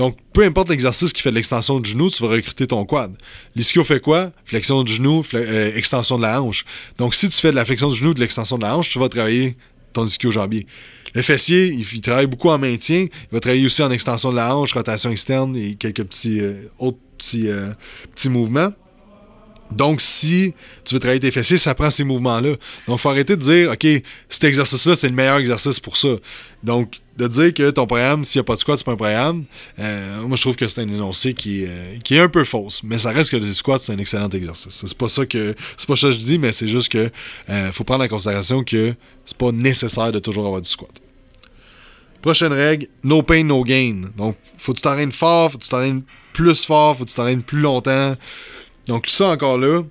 Donc, 0.00 0.16
peu 0.32 0.44
importe 0.44 0.70
l'exercice 0.70 1.12
qui 1.12 1.20
fait 1.20 1.28
de 1.28 1.34
l'extension 1.34 1.78
du 1.78 1.90
genou, 1.90 2.08
tu 2.08 2.22
vas 2.22 2.30
recruter 2.30 2.66
ton 2.66 2.86
quad. 2.86 3.14
L'ischio 3.54 3.84
fait 3.84 4.00
quoi? 4.00 4.32
Flexion 4.46 4.82
du 4.82 4.94
genou, 4.94 5.22
euh, 5.34 5.76
extension 5.76 6.16
de 6.16 6.22
la 6.22 6.40
hanche. 6.40 6.64
Donc, 6.96 7.14
si 7.14 7.28
tu 7.28 7.38
fais 7.38 7.50
de 7.50 7.56
la 7.56 7.66
flexion 7.66 7.90
du 7.90 7.96
genou, 7.96 8.14
de 8.14 8.20
l'extension 8.20 8.56
de 8.56 8.62
la 8.62 8.78
hanche, 8.78 8.88
tu 8.88 8.98
vas 8.98 9.10
travailler 9.10 9.58
ton 9.92 10.06
ischio-jambier. 10.06 10.66
Le 11.12 11.20
fessier, 11.20 11.66
il, 11.66 12.00
travaille 12.00 12.28
beaucoup 12.28 12.48
en 12.48 12.56
maintien. 12.56 13.08
Il 13.10 13.32
va 13.32 13.40
travailler 13.40 13.66
aussi 13.66 13.82
en 13.82 13.90
extension 13.90 14.30
de 14.30 14.36
la 14.36 14.56
hanche, 14.56 14.72
rotation 14.72 15.10
externe 15.10 15.54
et 15.54 15.74
quelques 15.74 16.04
petits 16.04 16.40
euh, 16.40 16.62
autres 16.78 16.96
petits, 17.18 17.50
euh, 17.50 17.68
petits 18.14 18.30
mouvements. 18.30 18.72
Donc, 19.70 20.00
si 20.00 20.54
tu 20.84 20.94
veux 20.94 21.00
travailler 21.00 21.20
tes 21.20 21.30
fessiers, 21.30 21.56
ça 21.56 21.74
prend 21.74 21.90
ces 21.90 22.04
mouvements-là. 22.04 22.54
Donc, 22.88 22.98
faut 22.98 23.08
arrêter 23.08 23.36
de 23.36 23.42
dire, 23.42 23.70
OK, 23.70 23.86
cet 24.28 24.44
exercice-là, 24.44 24.96
c'est 24.96 25.08
le 25.08 25.14
meilleur 25.14 25.38
exercice 25.38 25.78
pour 25.78 25.96
ça. 25.96 26.16
Donc, 26.62 27.00
de 27.16 27.28
dire 27.28 27.54
que 27.54 27.70
ton 27.70 27.86
programme, 27.86 28.24
s'il 28.24 28.38
n'y 28.38 28.40
a 28.40 28.44
pas 28.44 28.54
de 28.54 28.60
squat, 28.60 28.78
c'est 28.78 28.84
pas 28.84 28.92
un 28.92 28.96
programme, 28.96 29.44
euh, 29.78 30.22
moi, 30.22 30.36
je 30.36 30.42
trouve 30.42 30.56
que 30.56 30.66
c'est 30.66 30.80
un 30.80 30.88
énoncé 30.88 31.34
qui, 31.34 31.64
euh, 31.66 31.96
qui 32.02 32.16
est 32.16 32.20
un 32.20 32.28
peu 32.28 32.44
fausse. 32.44 32.82
Mais 32.82 32.98
ça 32.98 33.10
reste 33.10 33.30
que 33.30 33.36
le 33.36 33.52
squat, 33.52 33.80
c'est 33.80 33.92
un 33.92 33.98
excellent 33.98 34.28
exercice. 34.28 34.84
C'est 34.86 34.98
pas 34.98 35.08
ça 35.08 35.26
que 35.26 35.54
c'est 35.76 35.86
pas 35.86 35.96
ça 35.96 36.08
que 36.08 36.14
je 36.14 36.18
dis, 36.18 36.38
mais 36.38 36.52
c'est 36.52 36.68
juste 36.68 36.88
que 36.90 37.10
euh, 37.48 37.72
faut 37.72 37.84
prendre 37.84 38.04
en 38.04 38.08
considération 38.08 38.64
que 38.64 38.94
c'est 39.24 39.36
pas 39.36 39.52
nécessaire 39.52 40.12
de 40.12 40.18
toujours 40.18 40.46
avoir 40.46 40.60
du 40.60 40.68
squat. 40.68 40.90
Prochaine 42.22 42.52
règle, 42.52 42.86
no 43.02 43.22
pain, 43.22 43.44
no 43.44 43.62
gain. 43.64 44.02
Donc, 44.16 44.36
faut 44.58 44.72
que 44.72 44.78
tu 44.78 44.82
t'entraînes 44.82 45.12
fort, 45.12 45.52
faut 45.52 45.58
que 45.58 45.64
tu 45.64 45.70
t'entraînes 45.70 46.02
plus 46.32 46.64
fort, 46.64 46.96
faut 46.96 47.04
que 47.04 47.10
tu 47.10 47.16
t'entraînes 47.16 47.42
plus 47.42 47.60
longtemps. 47.60 48.16
Donc, 48.90 49.06
ça 49.06 49.28
encore 49.28 49.56
là, 49.56 49.84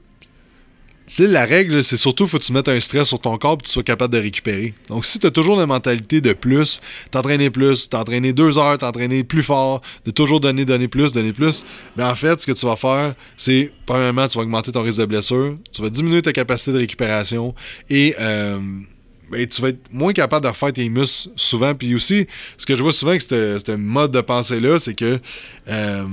la 1.20 1.46
règle, 1.46 1.86
c'est 1.86 1.96
surtout 1.96 2.28
faut 2.28 2.38
que 2.38 2.44
tu 2.44 2.52
mettes 2.52 2.68
un 2.68 2.82
stress 2.82 3.08
sur 3.08 3.22
ton 3.22 3.38
corps 3.38 3.54
et 3.54 3.58
que 3.60 3.64
tu 3.64 3.72
sois 3.72 3.82
capable 3.82 4.14
de 4.14 4.20
récupérer. 4.20 4.74
Donc, 4.90 5.06
si 5.06 5.20
tu 5.20 5.26
as 5.26 5.32
toujours 5.32 5.56
la 5.56 5.66
mentalité 5.66 6.20
de 6.20 6.34
plus, 6.34 6.82
t'entraîner 7.10 7.50
plus, 7.50 7.88
t'entraîner 7.88 8.34
deux 8.34 8.58
heures, 8.58 8.78
t'entraîner 8.78 9.24
plus 9.24 9.42
fort, 9.42 9.82
de 10.04 10.12
toujours 10.12 10.42
donner, 10.42 10.66
donner 10.66 10.90
plus, 10.90 11.14
donner 11.14 11.32
plus, 11.32 11.64
ben 11.96 12.10
en 12.10 12.16
fait, 12.16 12.42
ce 12.42 12.46
que 12.46 12.52
tu 12.52 12.66
vas 12.66 12.76
faire, 12.76 13.16
c'est, 13.38 13.72
premièrement, 13.86 14.28
tu 14.28 14.38
vas 14.38 14.44
augmenter 14.44 14.74
ton 14.74 14.82
risque 14.82 15.00
de 15.00 15.06
blessure, 15.06 15.56
tu 15.72 15.82
vas 15.82 15.90
diminuer 15.90 16.22
ta 16.22 16.34
capacité 16.34 16.74
de 16.74 16.80
récupération 16.80 17.56
et 17.90 18.16
euh, 18.20 18.60
ben, 19.32 19.48
tu 19.48 19.62
vas 19.62 19.70
être 19.70 19.94
moins 19.94 20.12
capable 20.12 20.44
de 20.44 20.50
refaire 20.50 20.74
tes 20.74 20.90
muscles 20.90 21.30
souvent. 21.38 21.74
Puis 21.74 21.96
aussi, 21.96 22.28
ce 22.58 22.66
que 22.66 22.76
je 22.76 22.84
vois 22.84 22.92
souvent 22.92 23.12
avec 23.12 23.22
ce 23.22 23.76
mode 23.78 24.12
de 24.12 24.20
pensée-là, 24.20 24.78
c'est 24.78 24.94
que 24.94 25.20
euh, 25.70 26.04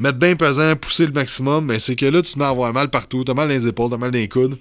mettre 0.00 0.18
bien 0.18 0.34
pesant, 0.34 0.74
pousser 0.74 1.06
le 1.06 1.12
maximum, 1.12 1.66
mais 1.66 1.78
c'est 1.78 1.94
que 1.94 2.06
là, 2.06 2.22
tu 2.22 2.32
te 2.32 2.38
mets 2.38 2.46
à 2.46 2.48
avoir 2.48 2.72
mal 2.72 2.90
partout, 2.90 3.22
t'as 3.22 3.34
mal 3.34 3.48
dans 3.48 3.54
les 3.54 3.68
épaules, 3.68 3.90
t'as 3.90 3.98
mal 3.98 4.10
dans 4.10 4.18
les 4.18 4.28
coudes. 4.28 4.58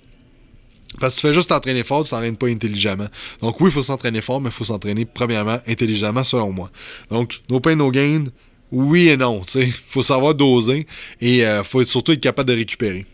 Parce 1.00 1.16
que 1.16 1.22
tu 1.22 1.28
fais 1.28 1.34
juste 1.34 1.50
t'entraîner 1.50 1.84
fort, 1.84 2.04
tu 2.04 2.10
t'entraînes 2.10 2.36
pas 2.36 2.48
intelligemment. 2.48 3.08
Donc 3.42 3.60
oui, 3.62 3.70
il 3.70 3.74
faut 3.74 3.84
s'entraîner 3.84 4.22
fort, 4.22 4.42
mais 4.42 4.50
il 4.50 4.54
faut 4.54 4.64
s'entraîner 4.64 5.06
premièrement 5.06 5.60
intelligemment, 5.68 6.24
selon 6.24 6.52
moi. 6.52 6.70
Donc, 7.10 7.42
no 7.50 7.60
pain, 7.60 7.76
no 7.76 7.90
gain, 7.90 8.26
oui 8.72 9.10
et 9.10 9.18
non, 9.18 9.42
tu 9.42 9.74
faut 9.90 10.02
savoir 10.02 10.36
doser 10.36 10.86
et 11.22 11.46
euh, 11.46 11.64
faut 11.64 11.84
surtout 11.84 12.12
être 12.12 12.20
capable 12.20 12.50
de 12.50 12.56
récupérer. 12.56 13.06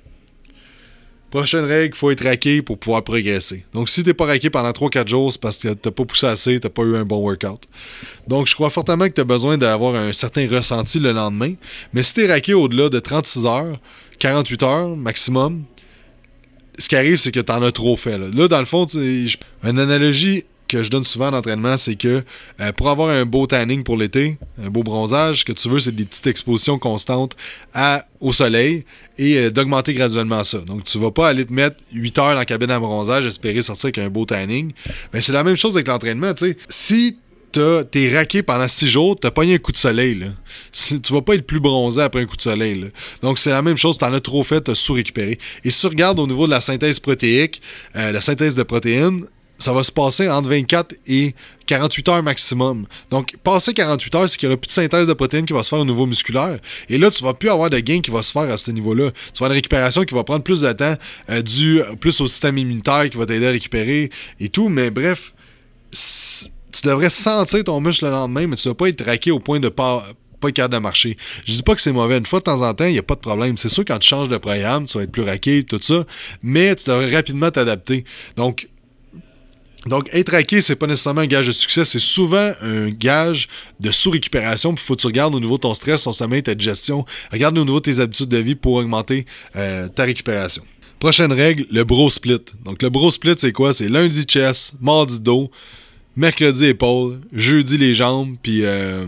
Prochaine 1.36 1.66
règle, 1.66 1.98
faut 1.98 2.12
être 2.12 2.24
raqué 2.24 2.62
pour 2.62 2.80
pouvoir 2.80 3.04
progresser. 3.04 3.66
Donc, 3.74 3.90
si 3.90 4.04
tu 4.04 4.08
n'es 4.08 4.14
pas 4.14 4.26
raqué 4.26 4.50
pendant 4.50 4.72
3-4 4.72 5.10
jours, 5.10 5.34
c'est 5.34 5.42
parce 5.42 5.58
que 5.58 5.68
tu 5.68 5.80
n'as 5.84 5.92
pas 5.92 6.06
poussé 6.06 6.28
assez, 6.28 6.62
tu 6.62 6.66
n'as 6.66 6.72
pas 6.72 6.84
eu 6.84 6.96
un 6.96 7.04
bon 7.04 7.18
workout. 7.18 7.60
Donc, 8.26 8.48
je 8.48 8.56
crois 8.56 8.70
fortement 8.70 9.06
que 9.10 9.14
tu 9.16 9.20
as 9.20 9.26
besoin 9.26 9.58
d'avoir 9.58 9.96
un 9.96 10.14
certain 10.14 10.48
ressenti 10.48 10.98
le 10.98 11.12
lendemain. 11.12 11.56
Mais 11.92 12.04
si 12.04 12.14
tu 12.14 12.24
es 12.24 12.28
raqué 12.28 12.54
au-delà 12.54 12.88
de 12.88 13.02
36 13.02 13.46
heures, 13.48 13.78
48 14.20 14.64
heures 14.64 14.96
maximum, 14.96 15.66
ce 16.78 16.88
qui 16.88 16.96
arrive, 16.96 17.18
c'est 17.18 17.34
que 17.34 17.42
tu 17.42 17.52
en 17.52 17.62
as 17.64 17.74
trop 17.74 17.98
fait. 17.98 18.18
Là, 18.18 18.48
dans 18.48 18.60
le 18.60 18.66
fond, 18.66 18.88
une 18.88 19.28
analogie 19.78 20.46
que 20.68 20.84
je 20.84 20.90
donne 20.90 21.04
souvent 21.04 21.28
en 21.28 21.34
entraînement, 21.34 21.78
c'est 21.78 21.96
que 21.96 22.24
euh, 22.60 22.72
pour 22.72 22.90
avoir 22.90 23.10
un 23.10 23.26
beau 23.26 23.48
tanning 23.48 23.84
pour 23.84 23.98
l'été, 23.98 24.38
un 24.62 24.70
beau 24.70 24.84
bronzage, 24.84 25.42
ce 25.42 25.46
que 25.46 25.54
tu 25.54 25.70
veux, 25.70 25.80
c'est 25.80 25.96
des 25.96 26.06
petites 26.06 26.28
expositions 26.28 26.80
constantes 26.80 27.36
au 28.20 28.34
soleil 28.34 28.86
et 29.18 29.38
euh, 29.38 29.52
d'augmenter 29.52 29.94
graduellement 29.94 30.44
ça. 30.44 30.60
Donc, 30.60 30.84
tu 30.84 30.98
vas 30.98 31.12
pas 31.12 31.30
aller 31.30 31.46
te 31.46 31.54
mettre 31.54 31.78
8 31.94 32.18
heures 32.18 32.26
dans 32.30 32.34
la 32.34 32.46
cabine 32.46 32.72
à 32.72 32.80
bronzage, 32.80 33.26
espérer 33.26 33.62
sortir 33.62 33.88
avec 33.88 33.98
un 34.00 34.10
beau 34.10 34.26
tanning. 34.26 34.72
Mais 35.14 35.22
c'est 35.22 35.34
la 35.34 35.44
même 35.44 35.58
chose 35.58 35.76
avec 35.76 35.88
l'entraînement, 35.88 36.34
tu 36.34 36.50
sais. 36.50 36.58
Si 36.70 37.18
t'es 37.92 38.14
raqué 38.14 38.44
pendant 38.44 38.68
6 38.68 38.88
jours, 38.88 39.16
t'as 39.16 39.32
pogné 39.32 39.56
un 39.56 39.58
coup 39.58 39.72
de 39.72 39.78
soleil. 39.78 40.16
Là. 40.16 40.28
tu 40.72 41.14
vas 41.14 41.22
pas 41.22 41.36
être 41.36 41.46
plus 41.46 41.60
bronzé 41.60 42.02
après 42.02 42.22
un 42.22 42.26
coup 42.26 42.36
de 42.36 42.42
soleil. 42.42 42.92
Donc 43.22 43.40
c'est 43.40 43.52
la 43.52 43.62
même 43.62 43.78
chose, 43.78 43.98
t'en 43.98 44.14
as 44.14 44.20
trop 44.20 44.44
fait, 44.44 44.62
t'as 44.62 44.76
sous-récupéré. 44.76 45.40
Et 45.64 45.70
si 45.70 45.82
tu 45.82 45.88
regardes 45.88 46.20
au 46.20 46.28
niveau 46.28 46.46
de 46.46 46.52
la 46.52 46.62
synthèse 46.62 47.00
protéique, 47.00 47.62
euh, 47.96 48.12
la 48.12 48.22
synthèse 48.22 48.56
de 48.56 48.64
protéines, 48.64 49.26
ça 49.58 49.74
va 49.74 49.84
se 49.84 49.92
passer 49.92 50.30
entre 50.30 50.50
24 50.50 50.96
et 51.08 51.34
48 51.66 52.10
heures 52.10 52.24
maximum. 52.24 52.86
Donc, 53.10 53.36
passer 53.44 53.74
48 53.74 54.16
heures, 54.16 54.30
c'est 54.30 54.38
qu'il 54.38 54.50
n'y 54.50 54.54
aura 54.54 54.62
plus 54.62 54.68
de 54.68 54.72
synthèse 54.72 55.08
de 55.08 55.14
protéines 55.14 55.46
qui 55.46 55.54
va 55.54 55.64
se 55.64 55.70
faire 55.70 55.80
au 55.80 55.86
niveau 55.86 56.06
musculaire. 56.06 56.60
Et 56.90 56.98
là, 56.98 57.10
tu 57.10 57.24
vas 57.24 57.34
plus 57.34 57.50
avoir 57.50 57.70
de 57.70 57.80
gain 57.80 58.02
qui 58.02 58.12
va 58.12 58.22
se 58.22 58.32
faire 58.32 58.50
à 58.50 58.58
ce 58.58 58.72
niveau-là. 58.72 59.12
Tu 59.12 59.40
vas 59.40 59.46
avoir 59.46 59.52
une 59.52 59.56
récupération 59.56 60.04
qui 60.04 60.14
va 60.14 60.24
prendre 60.24 60.44
plus 60.44 60.62
de 60.62 60.72
temps, 60.74 60.96
euh, 61.30 61.42
dû 61.42 61.82
plus 62.00 62.20
au 62.22 62.28
système 62.28 62.58
immunitaire 62.58 63.10
qui 63.10 63.18
va 63.18 63.26
t'aider 63.26 63.48
à 63.48 63.52
récupérer 63.52 64.10
et 64.40 64.50
tout. 64.50 64.70
Mais 64.70 64.92
bref, 64.92 65.34
tu 65.92 66.82
devrais 66.84 67.10
sentir 67.10 67.64
ton 67.64 67.80
muscle 67.80 68.06
le 68.06 68.12
lendemain, 68.12 68.48
mais 68.48 68.56
tu 68.56 68.68
ne 68.68 68.72
vas 68.72 68.76
pas 68.76 68.90
être 68.90 69.06
raqué 69.06 69.32
au 69.32 69.40
point 69.40 69.60
de 69.60 69.70
pas 69.70 70.06
pas 70.40 70.50
être 70.50 70.56
capable 70.56 70.74
de 70.76 70.80
marcher. 70.80 71.18
Je 71.46 71.54
dis 71.54 71.64
pas 71.64 71.76
que 71.76 71.82
c'est 71.82 71.94
mauvais. 71.94 72.18
Une 72.18 72.26
fois 72.26 72.40
de 72.40 72.44
temps 72.44 72.62
en 72.62 72.74
temps, 72.74 72.86
il 72.86 72.92
n'y 72.92 73.00
a 73.00 73.04
pas 73.04 73.16
de 73.16 73.22
problème. 73.22 73.56
C'est 73.58 73.70
sûr, 73.70 73.86
quand 73.86 73.98
tu 74.00 74.08
changes 74.08 74.28
de 74.28 74.38
programme, 74.38 74.86
tu 74.86 74.98
vas 74.98 75.06
être 75.06 75.12
plus 75.12 75.24
raqué, 75.24 75.64
tout 75.64 75.80
ça, 75.82 76.04
mais 76.44 76.76
tu 76.76 76.86
devrais 76.86 77.14
rapidement 77.16 77.50
t'adapter. 77.52 78.04
Donc, 78.36 78.68
donc, 79.86 80.10
être 80.14 80.32
raqué, 80.32 80.62
c'est 80.62 80.76
pas 80.76 80.88
nécessairement 80.88 81.22
un 81.22 81.28
gage 81.28 81.46
de 81.46 81.52
succès, 81.52 81.86
c'est 81.86 82.00
souvent 82.00 82.54
un 82.62 82.90
gage 82.90 83.48
de 83.80 83.92
sous-récupération. 83.92 84.72
Il 84.72 84.80
faut 84.80 84.96
que 84.96 85.02
tu 85.02 85.08
regardes 85.08 85.36
au 85.36 85.40
niveau 85.40 85.60
ton 85.60 85.74
stress, 85.76 86.04
ton 86.04 86.14
sommeil, 86.14 86.42
ta 86.42 86.56
digestion. 86.56 87.06
Regarde 87.32 87.56
au 87.58 87.66
niveau 87.66 87.80
tes 87.80 88.00
habitudes 88.00 88.30
de 88.30 88.38
vie 88.38 88.56
pour 88.56 88.74
augmenter 88.74 89.28
euh, 89.56 89.88
ta 89.88 90.06
récupération. 90.06 90.64
Prochaine 90.98 91.32
règle, 91.32 91.68
le 91.70 91.84
bro 91.84 92.10
split. 92.10 92.42
Donc, 92.64 92.82
le 92.82 92.90
bro 92.90 93.12
split, 93.12 93.36
c'est 93.38 93.52
quoi? 93.52 93.74
C'est 93.74 93.88
lundi 93.88 94.24
chest, 94.24 94.74
mardi 94.82 95.20
dos, 95.20 95.52
mercredi 96.16 96.66
épaule, 96.66 97.20
jeudi 97.32 97.78
les 97.78 97.94
jambes, 97.94 98.38
puis 98.42 98.66
euh, 98.66 99.06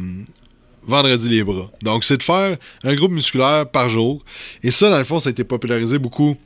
vendredi 0.83 1.27
les 1.27 1.43
bras. 1.43 1.71
Donc, 1.81 2.03
c'est 2.03 2.17
de 2.17 2.23
faire 2.23 2.55
un 2.83 2.93
groupe 2.93 3.13
musculaire 3.13 3.67
par 3.67 3.89
jour. 3.89 4.23
Et 4.61 4.69
ça, 4.69 4.91
dans 4.91 4.99
le 4.99 5.05
fond, 5.05 5.19
ça 5.19 5.29
a 5.29 5.31
été 5.31 5.43
popularisé 5.43 5.97
beaucoup 5.97 6.37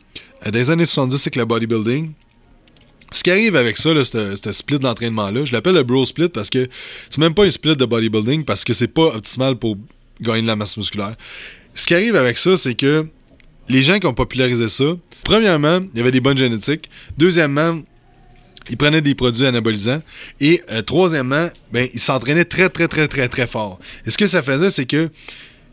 euh, 0.45 0.51
dans 0.51 0.57
les 0.57 0.69
années 0.69 0.85
70 0.85 1.15
avec 1.15 1.35
le 1.35 1.43
bodybuilding. 1.43 2.13
Ce 3.13 3.23
qui 3.23 3.31
arrive 3.31 3.55
avec 3.57 3.77
ça, 3.77 3.89
ce 4.05 4.51
split 4.53 4.79
d'entraînement-là, 4.79 5.43
je 5.43 5.51
l'appelle 5.51 5.75
le 5.75 5.83
bro 5.83 6.05
split 6.05 6.29
parce 6.29 6.49
que 6.49 6.69
c'est 7.09 7.19
même 7.19 7.33
pas 7.33 7.43
un 7.43 7.51
split 7.51 7.75
de 7.75 7.85
bodybuilding 7.85 8.45
parce 8.45 8.63
que 8.63 8.73
c'est 8.73 8.87
pas 8.87 9.15
optimal 9.15 9.57
pour 9.57 9.77
gagner 10.21 10.43
de 10.43 10.47
la 10.47 10.55
masse 10.55 10.77
musculaire. 10.77 11.15
Ce 11.73 11.85
qui 11.85 11.93
arrive 11.93 12.15
avec 12.15 12.37
ça, 12.37 12.55
c'est 12.55 12.75
que 12.75 13.05
les 13.67 13.83
gens 13.83 13.99
qui 13.99 14.07
ont 14.07 14.13
popularisé 14.13 14.69
ça, 14.69 14.95
premièrement, 15.23 15.79
il 15.93 15.97
y 15.97 16.01
avait 16.01 16.11
des 16.11 16.21
bonnes 16.21 16.37
génétiques. 16.37 16.89
Deuxièmement, 17.17 17.81
ils 18.69 18.77
prenaient 18.77 19.01
des 19.01 19.15
produits 19.15 19.45
anabolisants. 19.45 20.01
Et 20.39 20.61
euh, 20.71 20.81
troisièmement, 20.81 21.49
ben, 21.71 21.87
ils 21.93 21.99
s'entraînaient 21.99 22.45
très, 22.45 22.69
très, 22.69 22.87
très, 22.87 23.07
très, 23.07 23.27
très 23.27 23.47
fort. 23.47 23.79
Et 24.05 24.11
ce 24.11 24.17
que 24.17 24.27
ça 24.27 24.43
faisait, 24.43 24.71
c'est 24.71 24.85
que 24.85 25.09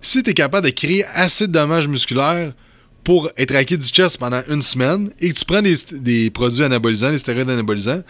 si 0.01 0.23
tu 0.23 0.31
es 0.31 0.35
capable 0.35 0.67
de 0.67 0.73
créer 0.73 1.05
assez 1.07 1.47
de 1.47 1.53
dommages 1.53 1.89
musculaires 1.89 2.53
pour 3.09 3.31
être 3.39 3.55
acquis 3.55 3.79
du 3.79 3.87
chest 3.87 4.19
pendant 4.19 4.43
une 4.51 4.61
semaine 4.61 5.11
et 5.19 5.33
que 5.33 5.39
tu 5.39 5.47
prends 5.47 5.63
des, 5.63 6.29
produits 6.29 6.63
anabolisants, 6.63 7.11
des 7.11 7.17
stéroïdes 7.17 7.49
anabolisants, 7.49 8.03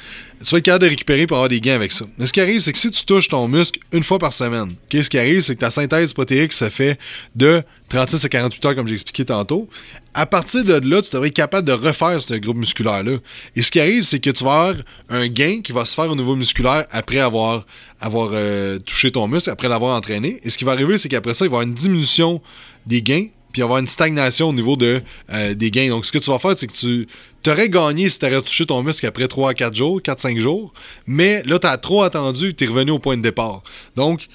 tu 0.45 0.51
vas 0.51 0.59
être 0.59 0.65
capable 0.65 0.87
de 0.87 0.89
récupérer 0.89 1.25
pour 1.25 1.37
avoir 1.37 1.49
des 1.49 1.61
gains 1.61 1.77
avec 1.77 1.93
ça. 1.93 2.05
Mais 2.19 2.27
ce 2.27 2.33
qui 2.33 2.41
arrive, 2.41 2.61
c'est 2.63 2.73
que 2.73 2.79
si 2.79 2.91
tu 2.91 3.05
touches 3.05 3.29
ton 3.29 3.47
muscle 3.47 3.79
une 3.93 4.03
fois 4.03 4.19
par 4.19 4.33
semaine, 4.33 4.73
ce 4.91 5.09
qui 5.09 5.17
arrive, 5.17 5.43
c'est 5.43 5.55
que 5.55 5.61
ta 5.61 5.71
synthèse 5.71 6.13
protéique 6.13 6.53
se 6.53 6.69
fait 6.69 6.99
de 7.37 7.63
36 7.91 8.25
à 8.25 8.29
48 8.29 8.65
heures, 8.65 8.75
comme 8.75 8.89
j'ai 8.89 8.95
expliqué 8.95 9.25
tantôt. 9.25 9.69
À 10.15 10.27
partir 10.27 10.65
de 10.65 10.73
là, 10.73 11.01
tu 11.01 11.11
devrais 11.13 11.29
être 11.29 11.35
capable 11.35 11.69
de 11.69 11.75
refaire 11.75 12.21
ce 12.21 12.35
groupe 12.35 12.57
musculaire-là. 12.57 13.19
Et 13.55 13.63
ce 13.63 13.71
qui 13.71 13.79
arrive, 13.79 14.03
c'est 14.03 14.19
que 14.19 14.31
tu 14.31 14.43
vas 14.43 14.51
avoir 14.51 14.75
un 15.11 15.29
gain 15.29 15.61
qui 15.63 15.71
va 15.71 15.85
se 15.85 15.95
faire 15.95 16.11
au 16.11 16.17
niveau 16.17 16.35
musculaire 16.35 16.87
après 16.91 17.21
avoir, 17.21 17.67
avoir 18.01 18.31
euh, 18.33 18.81
touché 18.81 19.13
ton 19.13 19.29
muscle, 19.29 19.49
après 19.49 19.69
l'avoir 19.69 19.97
entraîné. 19.97 20.41
Et 20.43 20.51
ce 20.51 20.59
qui 20.59 20.65
va 20.65 20.73
arriver, 20.73 20.99
c'est 20.99 21.09
qu'après 21.09 21.35
ça, 21.35 21.45
il 21.45 21.51
va 21.51 21.59
y 21.59 21.59
avoir 21.59 21.63
une 21.63 21.75
diminution 21.75 22.43
des 22.85 23.01
gains 23.01 23.29
puis 23.53 23.63
avoir 23.63 23.79
une 23.79 23.87
stagnation 23.87 24.49
au 24.49 24.53
niveau 24.53 24.77
de, 24.77 25.01
euh, 25.31 25.55
des 25.55 25.71
gains. 25.71 25.89
Donc, 25.89 26.07
ce 26.07 26.13
que 26.13 26.19
tu 26.19 26.31
vas 26.31 26.39
faire, 26.39 26.57
c'est 26.57 26.67
que 26.67 26.73
tu 26.73 27.07
aurais 27.47 27.69
gagné 27.69 28.09
si 28.09 28.19
tu 28.19 28.27
aurais 28.27 28.43
touché 28.43 28.67
ton 28.67 28.83
muscle 28.83 29.07
après 29.07 29.29
3 29.29 29.51
à 29.51 29.55
4 29.55 29.75
jours, 29.75 30.01
4-5 30.01 30.39
jours, 30.39 30.73
mais 31.07 31.43
là, 31.45 31.59
tu 31.59 31.67
as 31.67 31.79
trop 31.79 32.03
attendu, 32.03 32.55
tu 32.55 32.65
es 32.65 32.67
revenu 32.67 32.93
au 32.93 32.99
point 32.99 33.17
de 33.17 33.23
départ. 33.23 33.63
Donc, 33.97 34.29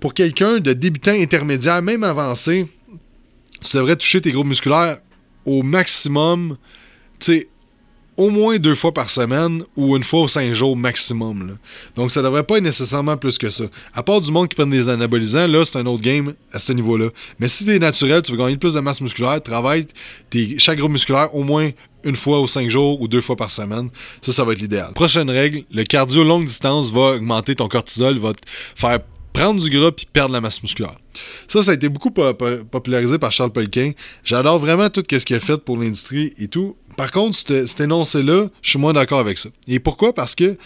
pour 0.00 0.14
quelqu'un 0.14 0.60
de 0.60 0.72
débutant 0.72 1.12
intermédiaire, 1.12 1.82
même 1.82 2.04
avancé, 2.04 2.66
tu 3.60 3.76
devrais 3.76 3.96
toucher 3.96 4.20
tes 4.20 4.32
groupes 4.32 4.46
musculaires 4.46 4.98
au 5.44 5.62
maximum, 5.62 6.56
tu 7.18 7.32
sais, 7.32 7.48
au 8.16 8.30
moins 8.30 8.58
deux 8.58 8.74
fois 8.74 8.92
par 8.92 9.10
semaine 9.10 9.62
ou 9.76 9.96
une 9.96 10.04
fois 10.04 10.22
aux 10.22 10.28
cinq 10.28 10.52
jours 10.52 10.76
maximum. 10.76 11.58
Donc 11.96 12.10
ça 12.10 12.22
devrait 12.22 12.44
pas 12.44 12.58
être 12.58 12.62
nécessairement 12.62 13.16
plus 13.16 13.38
que 13.38 13.50
ça. 13.50 13.64
À 13.92 14.02
part 14.02 14.20
du 14.20 14.30
monde 14.30 14.48
qui 14.48 14.56
prend 14.56 14.66
des 14.66 14.88
anabolisants, 14.88 15.46
là 15.46 15.64
c'est 15.64 15.78
un 15.78 15.86
autre 15.86 16.02
game 16.02 16.34
à 16.52 16.58
ce 16.58 16.72
niveau-là. 16.72 17.08
Mais 17.40 17.48
si 17.48 17.64
tu 17.64 17.72
es 17.72 17.78
naturel, 17.78 18.22
tu 18.22 18.32
veux 18.32 18.38
gagner 18.38 18.56
plus 18.56 18.74
de 18.74 18.80
masse 18.80 19.00
musculaire, 19.00 19.42
travaille 19.42 19.86
tes, 20.30 20.58
chaque 20.58 20.78
groupe 20.78 20.92
musculaire 20.92 21.34
au 21.34 21.42
moins 21.42 21.70
une 22.04 22.16
fois 22.16 22.40
aux 22.40 22.46
cinq 22.46 22.68
jours 22.68 23.00
ou 23.00 23.08
deux 23.08 23.20
fois 23.20 23.34
par 23.34 23.50
semaine. 23.50 23.88
Ça, 24.22 24.32
ça 24.32 24.44
va 24.44 24.52
être 24.52 24.60
l'idéal. 24.60 24.92
Prochaine 24.94 25.30
règle, 25.30 25.64
le 25.72 25.84
cardio 25.84 26.22
longue 26.22 26.44
distance 26.44 26.92
va 26.92 27.16
augmenter 27.16 27.54
ton 27.54 27.66
cortisol, 27.66 28.18
va 28.18 28.32
faire 28.76 29.00
prendre 29.34 29.60
du 29.60 29.68
gras 29.68 29.90
puis 29.92 30.06
perdre 30.10 30.32
la 30.32 30.40
masse 30.40 30.62
musculaire. 30.62 30.96
Ça, 31.48 31.62
ça 31.62 31.72
a 31.72 31.74
été 31.74 31.90
beaucoup 31.90 32.10
popularisé 32.10 33.18
par 33.18 33.32
Charles 33.32 33.52
Pelquin. 33.52 33.92
J'adore 34.24 34.58
vraiment 34.58 34.88
tout 34.88 35.02
ce 35.10 35.24
qu'il 35.24 35.36
a 35.36 35.40
fait 35.40 35.58
pour 35.58 35.76
l'industrie 35.76 36.32
et 36.38 36.48
tout. 36.48 36.76
Par 36.96 37.10
contre, 37.10 37.36
cet 37.36 37.80
énoncé-là, 37.80 38.46
je 38.62 38.70
suis 38.70 38.78
moins 38.78 38.94
d'accord 38.94 39.18
avec 39.18 39.36
ça. 39.36 39.50
Et 39.66 39.80
pourquoi? 39.80 40.14
Parce 40.14 40.34
que, 40.34 40.56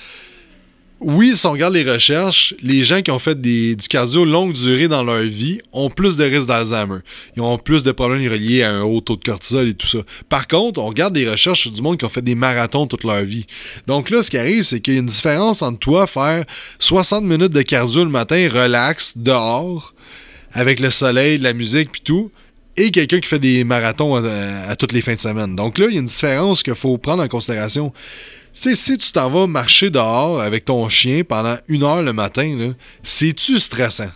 oui, 1.00 1.36
si 1.36 1.46
on 1.46 1.52
regarde 1.52 1.74
les 1.74 1.88
recherches, 1.88 2.54
les 2.60 2.82
gens 2.82 3.02
qui 3.02 3.12
ont 3.12 3.20
fait 3.20 3.40
du 3.40 3.76
cardio 3.88 4.24
longue 4.24 4.52
durée 4.52 4.88
dans 4.88 5.04
leur 5.04 5.22
vie 5.22 5.60
ont 5.72 5.90
plus 5.90 6.16
de 6.16 6.24
risques 6.24 6.48
d'Alzheimer. 6.48 6.98
Ils 7.36 7.42
ont 7.42 7.56
plus 7.56 7.84
de 7.84 7.92
problèmes 7.92 8.28
reliés 8.28 8.64
à 8.64 8.72
un 8.72 8.82
haut 8.82 9.00
taux 9.00 9.16
de 9.16 9.22
cortisol 9.22 9.68
et 9.68 9.74
tout 9.74 9.86
ça. 9.86 9.98
Par 10.28 10.48
contre, 10.48 10.80
on 10.80 10.86
regarde 10.86 11.16
les 11.16 11.28
recherches 11.28 11.62
sur 11.62 11.70
du 11.70 11.82
monde 11.82 11.98
qui 11.98 12.04
ont 12.04 12.08
fait 12.08 12.22
des 12.22 12.34
marathons 12.34 12.88
toute 12.88 13.04
leur 13.04 13.22
vie. 13.22 13.46
Donc 13.86 14.10
là, 14.10 14.24
ce 14.24 14.30
qui 14.30 14.38
arrive, 14.38 14.64
c'est 14.64 14.80
qu'il 14.80 14.94
y 14.94 14.96
a 14.96 15.00
une 15.00 15.06
différence 15.06 15.62
entre 15.62 15.78
toi 15.78 16.08
faire 16.08 16.44
60 16.80 17.22
minutes 17.22 17.52
de 17.52 17.62
cardio 17.62 18.02
le 18.02 18.10
matin, 18.10 18.48
relax, 18.52 19.16
dehors, 19.16 19.94
avec 20.52 20.80
le 20.80 20.90
soleil, 20.90 21.38
la 21.38 21.52
musique 21.52 21.92
puis 21.92 22.02
tout, 22.02 22.32
et 22.76 22.90
quelqu'un 22.90 23.20
qui 23.20 23.28
fait 23.28 23.38
des 23.38 23.62
marathons 23.62 24.16
à, 24.16 24.74
toutes 24.76 24.92
les 24.92 25.02
fins 25.02 25.14
de 25.14 25.20
semaine. 25.20 25.54
Donc 25.54 25.78
là, 25.78 25.86
il 25.88 25.94
y 25.94 25.96
a 25.96 26.00
une 26.00 26.06
différence 26.06 26.62
qu'il 26.62 26.74
faut 26.74 26.98
prendre 26.98 27.22
en 27.22 27.28
considération. 27.28 27.92
Sais, 28.58 28.74
si 28.74 28.98
tu 28.98 29.12
t'en 29.12 29.30
vas 29.30 29.46
marcher 29.46 29.90
dehors 29.90 30.40
avec 30.40 30.64
ton 30.64 30.88
chien 30.88 31.22
pendant 31.24 31.56
une 31.68 31.82
heure 31.82 32.02
le 32.02 32.12
matin, 32.12 32.74
c'est-tu 33.02 33.58
stressant? 33.58 34.10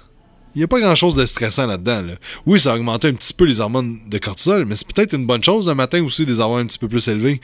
Il 0.54 0.58
n'y 0.58 0.64
a 0.64 0.68
pas 0.68 0.80
grand-chose 0.80 1.14
de 1.14 1.24
stressant 1.24 1.66
là-dedans. 1.66 2.14
Oui, 2.44 2.60
ça 2.60 2.72
a 2.72 2.76
augmenté 2.76 3.08
un 3.08 3.14
petit 3.14 3.32
peu 3.32 3.44
les 3.44 3.60
hormones 3.60 4.00
de 4.06 4.18
cortisol, 4.18 4.66
mais 4.66 4.74
c'est 4.74 4.86
peut-être 4.86 5.14
une 5.14 5.24
bonne 5.24 5.42
chose 5.42 5.66
le 5.66 5.74
matin 5.74 6.04
aussi 6.04 6.26
de 6.26 6.32
les 6.32 6.40
avoir 6.40 6.58
un 6.58 6.66
petit 6.66 6.78
peu 6.78 6.88
plus 6.88 7.08
élevés. 7.08 7.40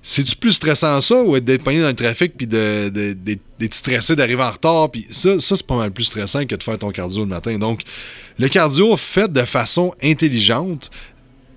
C'est-tu 0.00 0.36
plus 0.36 0.52
stressant 0.52 1.00
ça 1.00 1.20
ou 1.22 1.38
d'être 1.40 1.64
pogné 1.64 1.80
dans 1.80 1.88
le 1.88 1.94
trafic 1.94 2.36
puis 2.36 2.46
d'être 2.46 3.74
stressé 3.74 4.14
d'arriver 4.14 4.42
en 4.42 4.52
retard? 4.52 4.90
Puis 4.90 5.06
ça, 5.10 5.40
ça 5.40 5.56
c'est 5.56 5.66
pas 5.66 5.76
mal 5.76 5.90
plus 5.90 6.04
stressant 6.04 6.46
que 6.46 6.54
de 6.54 6.62
faire 6.62 6.78
ton 6.78 6.92
cardio 6.92 7.24
le 7.24 7.28
matin. 7.28 7.58
Donc, 7.58 7.82
le 8.38 8.48
cardio 8.48 8.96
fait 8.96 9.30
de 9.32 9.42
façon 9.42 9.92
intelligente, 10.00 10.90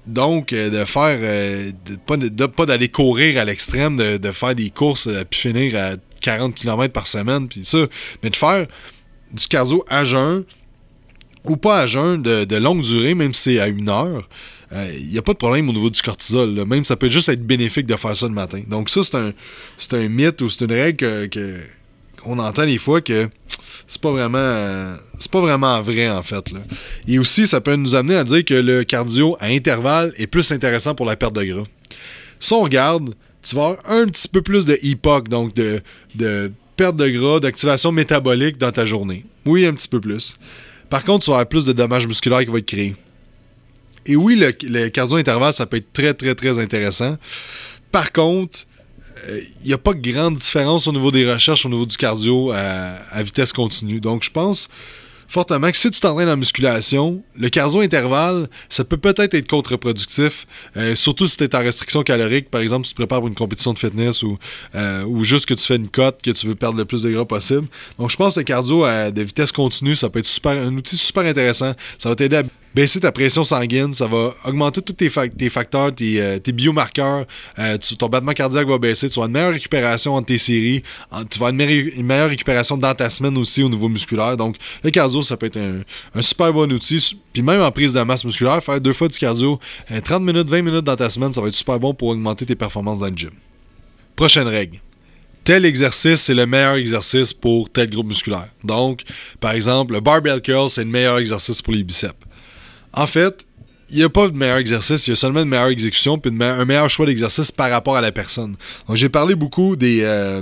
donc, 0.07 0.53
euh, 0.53 0.69
de 0.69 0.85
faire. 0.85 1.19
Euh, 1.21 1.71
de, 2.07 2.45
pas, 2.45 2.65
d'aller 2.65 2.89
courir 2.89 3.39
à 3.39 3.45
l'extrême, 3.45 3.97
de, 3.97 4.31
faire 4.31 4.55
des 4.55 4.69
courses, 4.69 5.07
euh, 5.07 5.23
puis 5.29 5.39
finir 5.39 5.75
à 5.75 5.95
40 6.21 6.55
km 6.55 6.91
par 6.91 7.07
semaine, 7.07 7.47
puis 7.47 7.65
ça. 7.65 7.85
Mais 8.23 8.29
de 8.29 8.35
faire 8.35 8.67
du 9.31 9.47
cardio 9.47 9.83
à 9.87 10.03
jeun, 10.03 10.43
ou 11.45 11.55
pas 11.55 11.81
à 11.81 11.87
jeun, 11.87 12.21
de, 12.21 12.55
longue 12.57 12.81
durée, 12.81 13.15
même 13.15 13.33
si 13.33 13.55
c'est 13.55 13.59
à 13.59 13.67
une 13.67 13.89
heure. 13.89 14.27
Il 14.73 15.07
n'y 15.07 15.17
a 15.17 15.21
pas 15.21 15.33
de 15.33 15.37
problème 15.37 15.67
au 15.67 15.73
niveau 15.73 15.89
du 15.89 16.01
cortisol. 16.01 16.65
Même 16.65 16.85
ça 16.85 16.95
peut 16.95 17.09
juste 17.09 17.27
être 17.27 17.45
bénéfique 17.45 17.85
de 17.85 17.95
faire 17.97 18.15
ça 18.15 18.25
le 18.25 18.33
matin. 18.33 18.61
Donc, 18.67 18.89
ça, 18.89 19.01
c'est 19.03 19.15
un, 19.17 19.33
un 19.97 20.07
mythe 20.07 20.41
ou 20.41 20.49
c'est 20.49 20.63
une 20.63 20.71
règle 20.71 21.27
que 21.27 21.59
on 22.25 22.39
entend 22.39 22.65
des 22.65 22.77
fois 22.77 23.01
que 23.01 23.29
c'est 23.87 24.01
pas 24.01 24.11
vraiment 24.11 24.95
c'est 25.17 25.31
pas 25.31 25.41
vraiment 25.41 25.81
vrai 25.81 26.09
en 26.09 26.23
fait. 26.23 26.51
Là. 26.51 26.59
Et 27.07 27.19
aussi, 27.19 27.47
ça 27.47 27.61
peut 27.61 27.75
nous 27.75 27.95
amener 27.95 28.15
à 28.15 28.23
dire 28.23 28.45
que 28.45 28.53
le 28.53 28.83
cardio 28.83 29.35
à 29.39 29.47
intervalle 29.47 30.13
est 30.17 30.27
plus 30.27 30.51
intéressant 30.51 30.95
pour 30.95 31.05
la 31.05 31.15
perte 31.15 31.35
de 31.35 31.43
gras. 31.43 31.63
Si 32.39 32.53
on 32.53 32.61
regarde, 32.61 33.13
tu 33.43 33.55
vas 33.55 33.65
avoir 33.65 33.79
un 33.89 34.05
petit 34.07 34.27
peu 34.27 34.41
plus 34.41 34.65
de 34.65 34.77
donc 35.29 35.53
de, 35.55 35.81
de 36.15 36.51
perte 36.77 36.95
de 36.95 37.09
gras, 37.09 37.39
d'activation 37.39 37.91
métabolique 37.91 38.57
dans 38.57 38.71
ta 38.71 38.85
journée. 38.85 39.25
Oui, 39.45 39.65
un 39.65 39.73
petit 39.73 39.87
peu 39.87 39.99
plus. 39.99 40.37
Par 40.89 41.03
contre, 41.03 41.25
tu 41.25 41.31
vas 41.31 41.37
avoir 41.37 41.49
plus 41.49 41.65
de 41.65 41.73
dommages 41.73 42.07
musculaires 42.07 42.39
qui 42.39 42.45
vont 42.47 42.57
être 42.57 42.65
créés. 42.65 42.95
Et 44.05 44.15
oui, 44.15 44.35
le, 44.35 44.53
le 44.63 44.89
cardio 44.89 45.17
intervalle, 45.17 45.53
ça 45.53 45.65
peut 45.65 45.77
être 45.77 45.93
très, 45.93 46.13
très, 46.13 46.33
très 46.35 46.59
intéressant. 46.59 47.17
Par 47.91 48.11
contre, 48.11 48.65
il 49.27 49.33
euh, 49.33 49.41
n'y 49.65 49.73
a 49.73 49.77
pas 49.77 49.93
de 49.93 50.11
grande 50.11 50.37
différence 50.37 50.87
au 50.87 50.91
niveau 50.91 51.11
des 51.11 51.31
recherches, 51.31 51.65
au 51.65 51.69
niveau 51.69 51.85
du 51.85 51.97
cardio 51.97 52.51
à, 52.51 53.21
vitesse 53.23 53.53
continue. 53.53 53.99
Donc, 53.99 54.23
je 54.23 54.31
pense 54.31 54.69
fortement 55.27 55.71
que 55.71 55.77
si 55.77 55.89
tu 55.89 56.01
t'entraînes 56.01 56.27
en 56.27 56.35
musculation, 56.35 57.23
le 57.37 57.47
cardio 57.47 57.79
intervalle, 57.79 58.49
ça 58.67 58.83
peut 58.83 58.97
peut-être 58.97 59.33
être 59.33 59.47
contre-productif, 59.47 60.45
euh, 60.75 60.93
surtout 60.93 61.25
si 61.25 61.37
tu 61.37 61.45
es 61.45 61.55
en 61.55 61.59
restriction 61.59 62.03
calorique. 62.03 62.49
Par 62.49 62.59
exemple, 62.59 62.85
si 62.85 62.91
tu 62.91 62.95
te 62.95 63.01
prépares 63.01 63.19
pour 63.19 63.29
une 63.29 63.35
compétition 63.35 63.71
de 63.71 63.79
fitness 63.79 64.23
ou, 64.23 64.37
euh, 64.75 65.05
ou 65.05 65.23
juste 65.23 65.45
que 65.45 65.53
tu 65.53 65.65
fais 65.65 65.77
une 65.77 65.87
cote, 65.87 66.21
que 66.21 66.31
tu 66.31 66.47
veux 66.47 66.55
perdre 66.55 66.77
le 66.77 66.83
plus 66.83 67.03
de 67.03 67.11
gras 67.11 67.23
possible. 67.23 67.67
Donc, 67.97 68.09
je 68.09 68.17
pense 68.17 68.33
que 68.33 68.41
le 68.41 68.43
cardio 68.43 68.83
à 68.83 69.11
de 69.11 69.21
vitesse 69.21 69.53
continue, 69.53 69.95
ça 69.95 70.09
peut 70.09 70.19
être 70.19 70.27
super, 70.27 70.51
un 70.51 70.75
outil 70.75 70.97
super 70.97 71.23
intéressant. 71.23 71.73
Ça 71.97 72.09
va 72.09 72.15
t'aider 72.15 72.37
à 72.37 72.43
baisser 72.73 72.99
ta 72.99 73.11
pression 73.11 73.43
sanguine, 73.43 73.93
ça 73.93 74.07
va 74.07 74.33
augmenter 74.45 74.81
tous 74.81 74.93
tes, 74.93 75.09
facteurs, 75.09 75.93
tes, 75.93 76.21
euh, 76.21 76.39
biomarqueurs, 76.53 77.25
euh, 77.59 77.77
ton 77.97 78.07
battement 78.07 78.33
cardiaque 78.33 78.67
va 78.67 78.77
baisser, 78.77 79.09
tu 79.09 79.15
vas 79.15 79.23
avoir 79.23 79.27
une 79.27 79.33
meilleure 79.33 79.53
récupération 79.53 80.15
entre 80.15 80.27
tes 80.27 80.37
séries, 80.37 80.83
tu 81.29 81.39
vas 81.39 81.47
avoir 81.47 81.69
une, 81.69 82.05
meilleure 82.05 82.29
récupération 82.29 82.77
dans 82.77 82.93
ta 82.93 83.09
semaine 83.09 83.37
aussi 83.37 83.63
au 83.63 83.69
niveau 83.69 83.89
musculaire. 83.89 84.37
Donc, 84.37 84.57
le 84.83 84.91
cardio, 84.91 85.23
ça 85.23 85.37
peut 85.37 85.47
être 85.47 85.57
un, 85.57 86.21
super 86.21 86.53
bon 86.53 86.71
outil. 86.71 87.17
Puis 87.33 87.41
même 87.41 87.61
en 87.61 87.71
prise 87.71 87.93
de 87.93 88.01
masse 88.01 88.25
musculaire, 88.25 88.63
faire 88.63 88.79
deux 88.79 88.93
fois 88.93 89.07
du 89.07 89.17
cardio, 89.17 89.59
30 90.03 90.21
euh, 90.21 90.25
minutes, 90.25 90.49
20 90.49 90.61
minutes 90.61 90.83
dans 90.83 90.95
ta 90.95 91.09
semaine, 91.09 91.33
ça 91.33 91.41
va 91.41 91.47
être 91.47 91.53
super 91.53 91.79
bon 91.79 91.93
pour 91.93 92.09
augmenter 92.09 92.45
tes 92.45 92.55
performances 92.55 92.99
dans 92.99 93.07
le 93.07 93.15
gym. 93.15 93.31
Prochaine 94.15 94.47
règle 94.47 94.79
tel 95.43 95.65
exercice, 95.65 96.21
c'est 96.21 96.35
le 96.35 96.45
meilleur 96.45 96.75
exercice 96.75 97.33
pour 97.33 97.69
tel 97.69 97.89
groupe 97.89 98.07
musculaire. 98.07 98.49
Donc, 98.63 99.01
par 99.39 99.53
exemple, 99.53 99.93
le 99.93 99.99
barbell 99.99 100.39
curl, 100.39 100.69
c'est 100.69 100.83
le 100.83 100.89
meilleur 100.89 101.17
exercice 101.17 101.61
pour 101.61 101.73
les 101.73 101.83
biceps. 101.83 102.13
En 102.93 103.07
fait, 103.07 103.45
il 103.91 103.97
n'y 103.97 104.03
a 104.03 104.09
pas 104.09 104.29
de 104.29 104.37
meilleur 104.37 104.57
exercice, 104.57 105.07
il 105.07 105.11
y 105.11 105.13
a 105.13 105.15
seulement 105.15 105.41
une 105.41 105.49
meilleure 105.49 105.67
exécution 105.67 106.17
puis 106.17 106.31
un 106.39 106.65
meilleur 106.65 106.89
choix 106.89 107.05
d'exercice 107.05 107.51
par 107.51 107.69
rapport 107.69 107.97
à 107.97 108.01
la 108.01 108.11
personne. 108.11 108.55
Donc, 108.87 108.95
j'ai 108.95 109.09
parlé 109.09 109.35
beaucoup 109.35 109.75
des, 109.75 110.01
euh, 110.03 110.41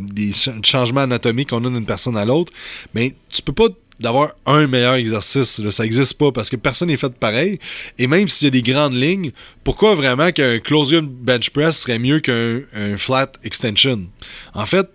changements 0.63 1.01
anatomiques 1.01 1.49
qu'on 1.49 1.65
a 1.65 1.69
d'une 1.69 1.85
personne 1.85 2.15
à 2.15 2.25
l'autre, 2.25 2.53
mais 2.93 3.15
tu 3.29 3.41
peux 3.41 3.53
pas 3.53 3.67
d'avoir 3.99 4.29
un 4.45 4.65
meilleur 4.67 4.95
exercice. 4.95 5.62
Ça 5.71 5.83
n'existe 5.83 6.13
pas 6.13 6.31
parce 6.31 6.49
que 6.49 6.55
personne 6.55 6.88
n'est 6.88 6.95
fait 6.95 7.13
pareil. 7.13 7.59
Et 7.97 8.07
même 8.07 8.29
s'il 8.29 8.45
y 8.45 8.47
a 8.47 8.51
des 8.51 8.62
grandes 8.62 8.95
lignes, 8.95 9.31
pourquoi 9.65 9.95
vraiment 9.95 10.31
qu'un 10.31 10.59
closium 10.59 11.05
bench 11.05 11.49
press 11.49 11.79
serait 11.79 11.99
mieux 11.99 12.19
qu'un 12.19 12.62
flat 12.97 13.31
extension? 13.43 14.05
En 14.53 14.65
fait, 14.65 14.89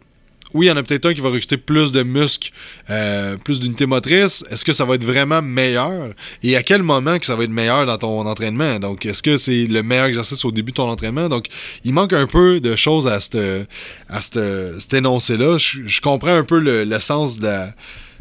oui, 0.55 0.67
il 0.67 0.69
y 0.69 0.73
en 0.73 0.77
a 0.77 0.83
peut-être 0.85 1.07
un 1.07 1.15
qui 1.15 1.21
va 1.21 1.31
recruter 1.31 1.57
plus 1.57 1.91
de 1.91 2.05
muscles, 2.05 2.53
euh, 2.89 3.37
plus 3.37 3.59
d'unités 3.59 3.87
motrices. 3.87 4.45
Est-ce 4.51 4.65
que 4.65 4.73
ça 4.73 4.85
va 4.85 4.95
être 4.95 5.05
vraiment 5.05 5.43
meilleur? 5.43 6.11
Et 6.45 6.57
à 6.57 6.63
quel 6.63 6.85
moment 6.85 7.19
que 7.19 7.27
ça 7.27 7.35
va 7.35 7.43
être 7.43 7.51
meilleur 7.51 7.87
dans 7.87 7.99
ton 7.99 8.25
entraînement? 8.25 8.79
Donc, 8.79 9.05
est-ce 9.05 9.21
que 9.21 9.37
c'est 9.37 9.67
le 9.67 9.83
meilleur 9.83 10.07
exercice 10.07 10.45
au 10.45 10.53
début 10.53 10.71
de 10.71 10.77
ton 10.77 10.89
entraînement? 10.89 11.29
Donc, 11.29 11.49
il 11.83 11.93
manque 11.93 12.13
un 12.13 12.29
peu 12.29 12.61
de 12.61 12.77
choses 12.77 13.09
à, 13.09 13.19
à 14.09 14.21
cet 14.21 14.95
énoncé-là. 14.95 15.59
Je, 15.59 16.01
comprends 16.01 16.37
un 16.37 16.45
peu 16.45 16.61
le, 16.61 17.01
sens 17.01 17.41
de 17.41 17.65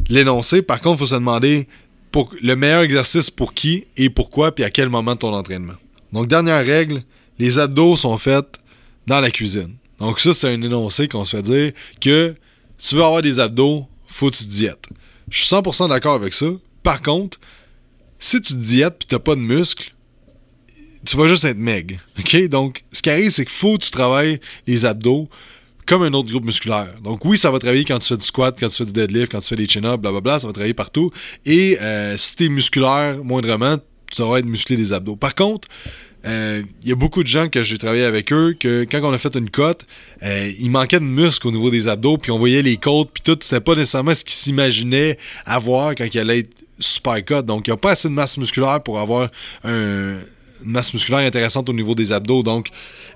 l'énoncé. 0.09 0.63
Par 0.63 0.81
contre, 0.81 0.95
il 0.95 0.99
faut 0.99 1.13
se 1.13 1.15
demander 1.15 1.67
pour 2.11 2.33
le 2.41 2.55
meilleur 2.55 2.81
exercice 2.81 3.29
pour 3.29 3.53
qui 3.53 3.85
et 3.95 4.09
pourquoi, 4.09 4.55
puis 4.55 4.63
à 4.63 4.71
quel 4.71 4.89
moment 4.89 5.13
de 5.13 5.19
ton 5.19 5.33
entraînement. 5.33 5.73
Donc, 6.11 6.27
dernière 6.27 6.65
règle, 6.65 7.03
les 7.37 7.59
abdos 7.59 7.95
sont 7.95 8.17
faits 8.17 8.59
dans 9.05 9.19
la 9.19 9.29
cuisine. 9.29 9.75
Donc 9.99 10.19
ça, 10.19 10.33
c'est 10.33 10.49
un 10.49 10.61
énoncé 10.61 11.07
qu'on 11.07 11.25
se 11.25 11.35
fait 11.35 11.43
dire 11.43 11.71
que 12.01 12.35
si 12.77 12.89
tu 12.89 12.95
veux 12.95 13.03
avoir 13.03 13.21
des 13.21 13.39
abdos, 13.39 13.87
faut 14.07 14.29
que 14.29 14.35
tu 14.35 14.45
diètes. 14.45 14.85
Je 15.29 15.39
suis 15.43 15.55
100% 15.55 15.89
d'accord 15.89 16.13
avec 16.15 16.33
ça. 16.33 16.47
Par 16.83 17.01
contre, 17.01 17.39
si 18.19 18.41
tu 18.41 18.55
diètes 18.55 19.05
tu 19.07 19.15
n'as 19.15 19.19
pas 19.19 19.35
de 19.35 19.41
muscles, 19.41 19.93
tu 21.05 21.17
vas 21.17 21.27
juste 21.27 21.45
être 21.45 21.57
meg. 21.57 21.99
Donc, 22.49 22.83
ce 22.91 23.01
qui 23.01 23.09
arrive, 23.09 23.29
c'est 23.29 23.45
qu'il 23.45 23.53
faut 23.53 23.77
que 23.77 23.83
tu 23.83 23.91
travailles 23.91 24.39
les 24.67 24.85
abdos 24.85 25.29
comme 25.85 26.03
un 26.03 26.13
autre 26.13 26.29
groupe 26.29 26.45
musculaire. 26.45 26.95
Donc 27.03 27.25
oui, 27.25 27.37
ça 27.37 27.51
va 27.51 27.59
travailler 27.59 27.83
quand 27.83 27.99
tu 27.99 28.07
fais 28.07 28.17
du 28.17 28.25
squat, 28.25 28.55
quand 28.57 28.69
tu 28.69 28.77
fais 28.77 28.85
du 28.85 28.93
deadlift, 28.93 29.31
quand 29.31 29.39
tu 29.39 29.49
fais 29.49 29.55
des 29.55 29.67
chin-ups, 29.67 29.97
blablabla, 29.97 30.39
ça 30.39 30.47
va 30.47 30.53
travailler 30.53 30.73
partout. 30.73 31.11
Et 31.45 31.77
euh, 31.81 32.15
si 32.17 32.35
tu 32.35 32.45
es 32.45 32.49
musculaire 32.49 33.23
moindrement, 33.23 33.77
tu 34.11 34.21
devras 34.21 34.39
être 34.39 34.45
musclé 34.45 34.77
des 34.77 34.93
abdos. 34.93 35.15
Par 35.15 35.35
contre, 35.35 35.67
il 36.25 36.29
euh, 36.29 36.61
y 36.85 36.91
a 36.91 36.95
beaucoup 36.95 37.21
de 37.21 37.27
gens 37.27 37.49
que 37.49 37.63
j'ai 37.63 37.77
travaillé 37.77 38.05
avec 38.05 38.31
eux 38.31 38.55
que 38.57 38.85
quand 38.89 39.01
on 39.03 39.11
a 39.11 39.17
fait 39.17 39.35
une 39.35 39.49
cote, 39.49 39.85
euh, 40.23 40.51
il 40.57 40.71
manquait 40.71 40.99
de 40.99 41.05
muscles 41.05 41.47
au 41.47 41.51
niveau 41.51 41.69
des 41.69 41.89
abdos, 41.89 42.17
puis 42.17 42.31
on 42.31 42.39
voyait 42.39 42.61
les 42.61 42.77
côtes, 42.77 43.09
puis 43.13 43.23
tout, 43.23 43.37
c'était 43.41 43.59
pas 43.59 43.75
nécessairement 43.75 44.13
ce 44.13 44.23
qu'ils 44.23 44.35
s'imaginaient 44.35 45.17
avoir 45.45 45.95
quand 45.95 46.05
il 46.05 46.19
allait 46.19 46.39
être 46.39 46.55
super 46.79 47.23
cut. 47.25 47.43
Donc, 47.43 47.67
il 47.67 47.71
n'y 47.71 47.73
a 47.73 47.77
pas 47.77 47.91
assez 47.91 48.07
de 48.07 48.13
masse 48.13 48.37
musculaire 48.37 48.81
pour 48.81 48.99
avoir 48.99 49.29
un, 49.65 50.19
masse 50.65 50.93
musculaire 50.93 51.19
intéressante 51.19 51.69
au 51.69 51.73
niveau 51.73 51.95
des 51.95 52.11
abdos. 52.11 52.43
Donc, 52.43 52.69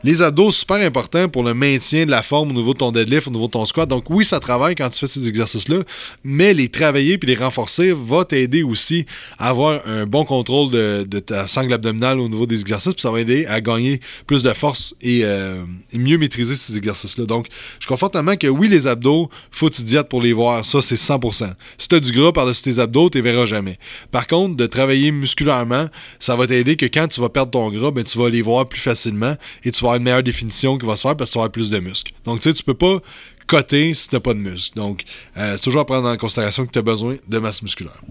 les 0.03 0.21
abdos, 0.21 0.51
super 0.51 0.77
important 0.77 1.27
pour 1.27 1.43
le 1.43 1.53
maintien 1.53 2.05
de 2.05 2.11
la 2.11 2.21
forme 2.21 2.51
au 2.51 2.53
niveau 2.53 2.73
de 2.73 2.79
ton 2.79 2.91
deadlift, 2.91 3.27
au 3.27 3.31
niveau 3.31 3.47
de 3.47 3.51
ton 3.51 3.65
squat. 3.65 3.89
Donc, 3.89 4.09
oui, 4.09 4.25
ça 4.25 4.39
travaille 4.39 4.75
quand 4.75 4.89
tu 4.89 4.99
fais 4.99 5.07
ces 5.07 5.27
exercices-là, 5.27 5.79
mais 6.23 6.53
les 6.53 6.69
travailler 6.69 7.17
puis 7.17 7.27
les 7.27 7.35
renforcer 7.35 7.93
va 7.93 8.25
t'aider 8.25 8.63
aussi 8.63 9.05
à 9.37 9.49
avoir 9.49 9.81
un 9.85 10.05
bon 10.05 10.23
contrôle 10.23 10.71
de, 10.71 11.19
ta 11.19 11.47
sangle 11.47 11.73
abdominale 11.73 12.19
au 12.19 12.29
niveau 12.29 12.45
des 12.45 12.61
exercices, 12.61 12.93
puis 12.93 13.01
ça 13.01 13.11
va 13.11 13.21
aider 13.21 13.45
à 13.47 13.59
gagner 13.59 13.99
plus 14.27 14.43
de 14.43 14.53
force 14.53 14.95
et, 15.01 15.21
euh, 15.23 15.63
mieux 15.93 16.17
maîtriser 16.17 16.55
ces 16.55 16.77
exercices-là. 16.77 17.25
Donc, 17.25 17.47
je 17.79 17.85
crois 17.85 17.97
fortement 17.97 18.35
que 18.35 18.47
oui, 18.47 18.67
les 18.67 18.87
abdos, 18.87 19.29
faut 19.51 19.69
tu 19.69 19.83
diètes 19.83 20.09
pour 20.09 20.21
les 20.21 20.33
voir. 20.33 20.63
Ça, 20.63 20.81
c'est 20.81 20.95
100%. 20.95 21.53
Si 21.77 21.87
tu 21.87 21.95
as 21.95 21.99
du 21.99 22.11
gras 22.11 22.31
par-dessus 22.31 22.63
tes 22.63 22.79
abdos, 22.79 23.09
tu 23.09 23.21
verras 23.21 23.45
jamais. 23.45 23.77
Par 24.11 24.27
contre, 24.27 24.55
de 24.55 24.65
travailler 24.65 25.11
musculairement, 25.11 25.87
ça 26.19 26.35
va 26.35 26.47
t'aider 26.47 26.75
que 26.75 26.85
quand 26.85 27.07
tu 27.07 27.19
vas 27.21 27.29
perdre 27.37 27.51
ton 27.51 27.69
gras, 27.69 27.91
ben, 27.91 28.03
tu 28.03 28.17
vas 28.17 28.29
les 28.29 28.41
voir 28.41 28.67
plus 28.67 28.79
facilement 28.79 29.35
et 29.63 29.71
tu 29.71 29.81
vas 29.81 29.89
avoir 29.89 29.95
une 29.97 30.03
meilleure 30.03 30.23
définition 30.23 30.75
qui 30.79 30.87
va 30.87 30.95
se 30.95 31.03
faire 31.03 31.15
parce 31.15 31.29
que 31.29 31.33
tu 31.33 31.37
vas 31.37 31.43
avoir 31.43 31.51
plus 31.51 31.69
de 31.69 31.77
muscles. 31.77 32.11
Donc, 32.25 32.39
tu 32.39 32.49
sais, 32.49 32.53
tu 32.53 32.63
peux 32.63 32.73
pas 32.73 32.97
coter 33.45 33.93
si 33.93 34.09
tu 34.09 34.15
n'as 34.15 34.19
pas 34.21 34.33
de 34.33 34.39
muscles. 34.39 34.75
Donc, 34.75 35.03
euh, 35.37 35.53
c'est 35.55 35.61
toujours 35.61 35.81
à 35.81 35.85
prendre 35.85 36.09
en 36.09 36.17
considération 36.17 36.65
que 36.65 36.71
tu 36.71 36.79
as 36.79 36.81
besoin 36.81 37.17
de 37.27 37.37
masse 37.37 37.61
musculaire. 37.61 38.01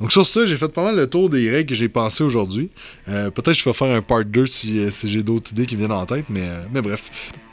Donc 0.00 0.12
sur 0.12 0.26
ça, 0.26 0.44
j'ai 0.46 0.56
fait 0.56 0.72
pas 0.72 0.82
mal 0.82 0.96
le 0.96 1.08
tour 1.08 1.28
des 1.30 1.48
règles 1.50 1.68
que 1.68 1.74
j'ai 1.74 1.88
pensées 1.88 2.24
aujourd'hui. 2.24 2.70
Euh, 3.08 3.30
peut-être 3.30 3.52
que 3.52 3.60
je 3.60 3.64
vais 3.64 3.74
faire 3.74 3.94
un 3.94 4.02
part 4.02 4.24
2 4.24 4.46
si, 4.46 4.90
si 4.90 5.10
j'ai 5.10 5.22
d'autres 5.22 5.52
idées 5.52 5.66
qui 5.66 5.76
viennent 5.76 5.92
en 5.92 6.06
tête, 6.06 6.24
mais, 6.30 6.42
euh, 6.42 6.64
mais 6.72 6.82
bref. 6.82 7.10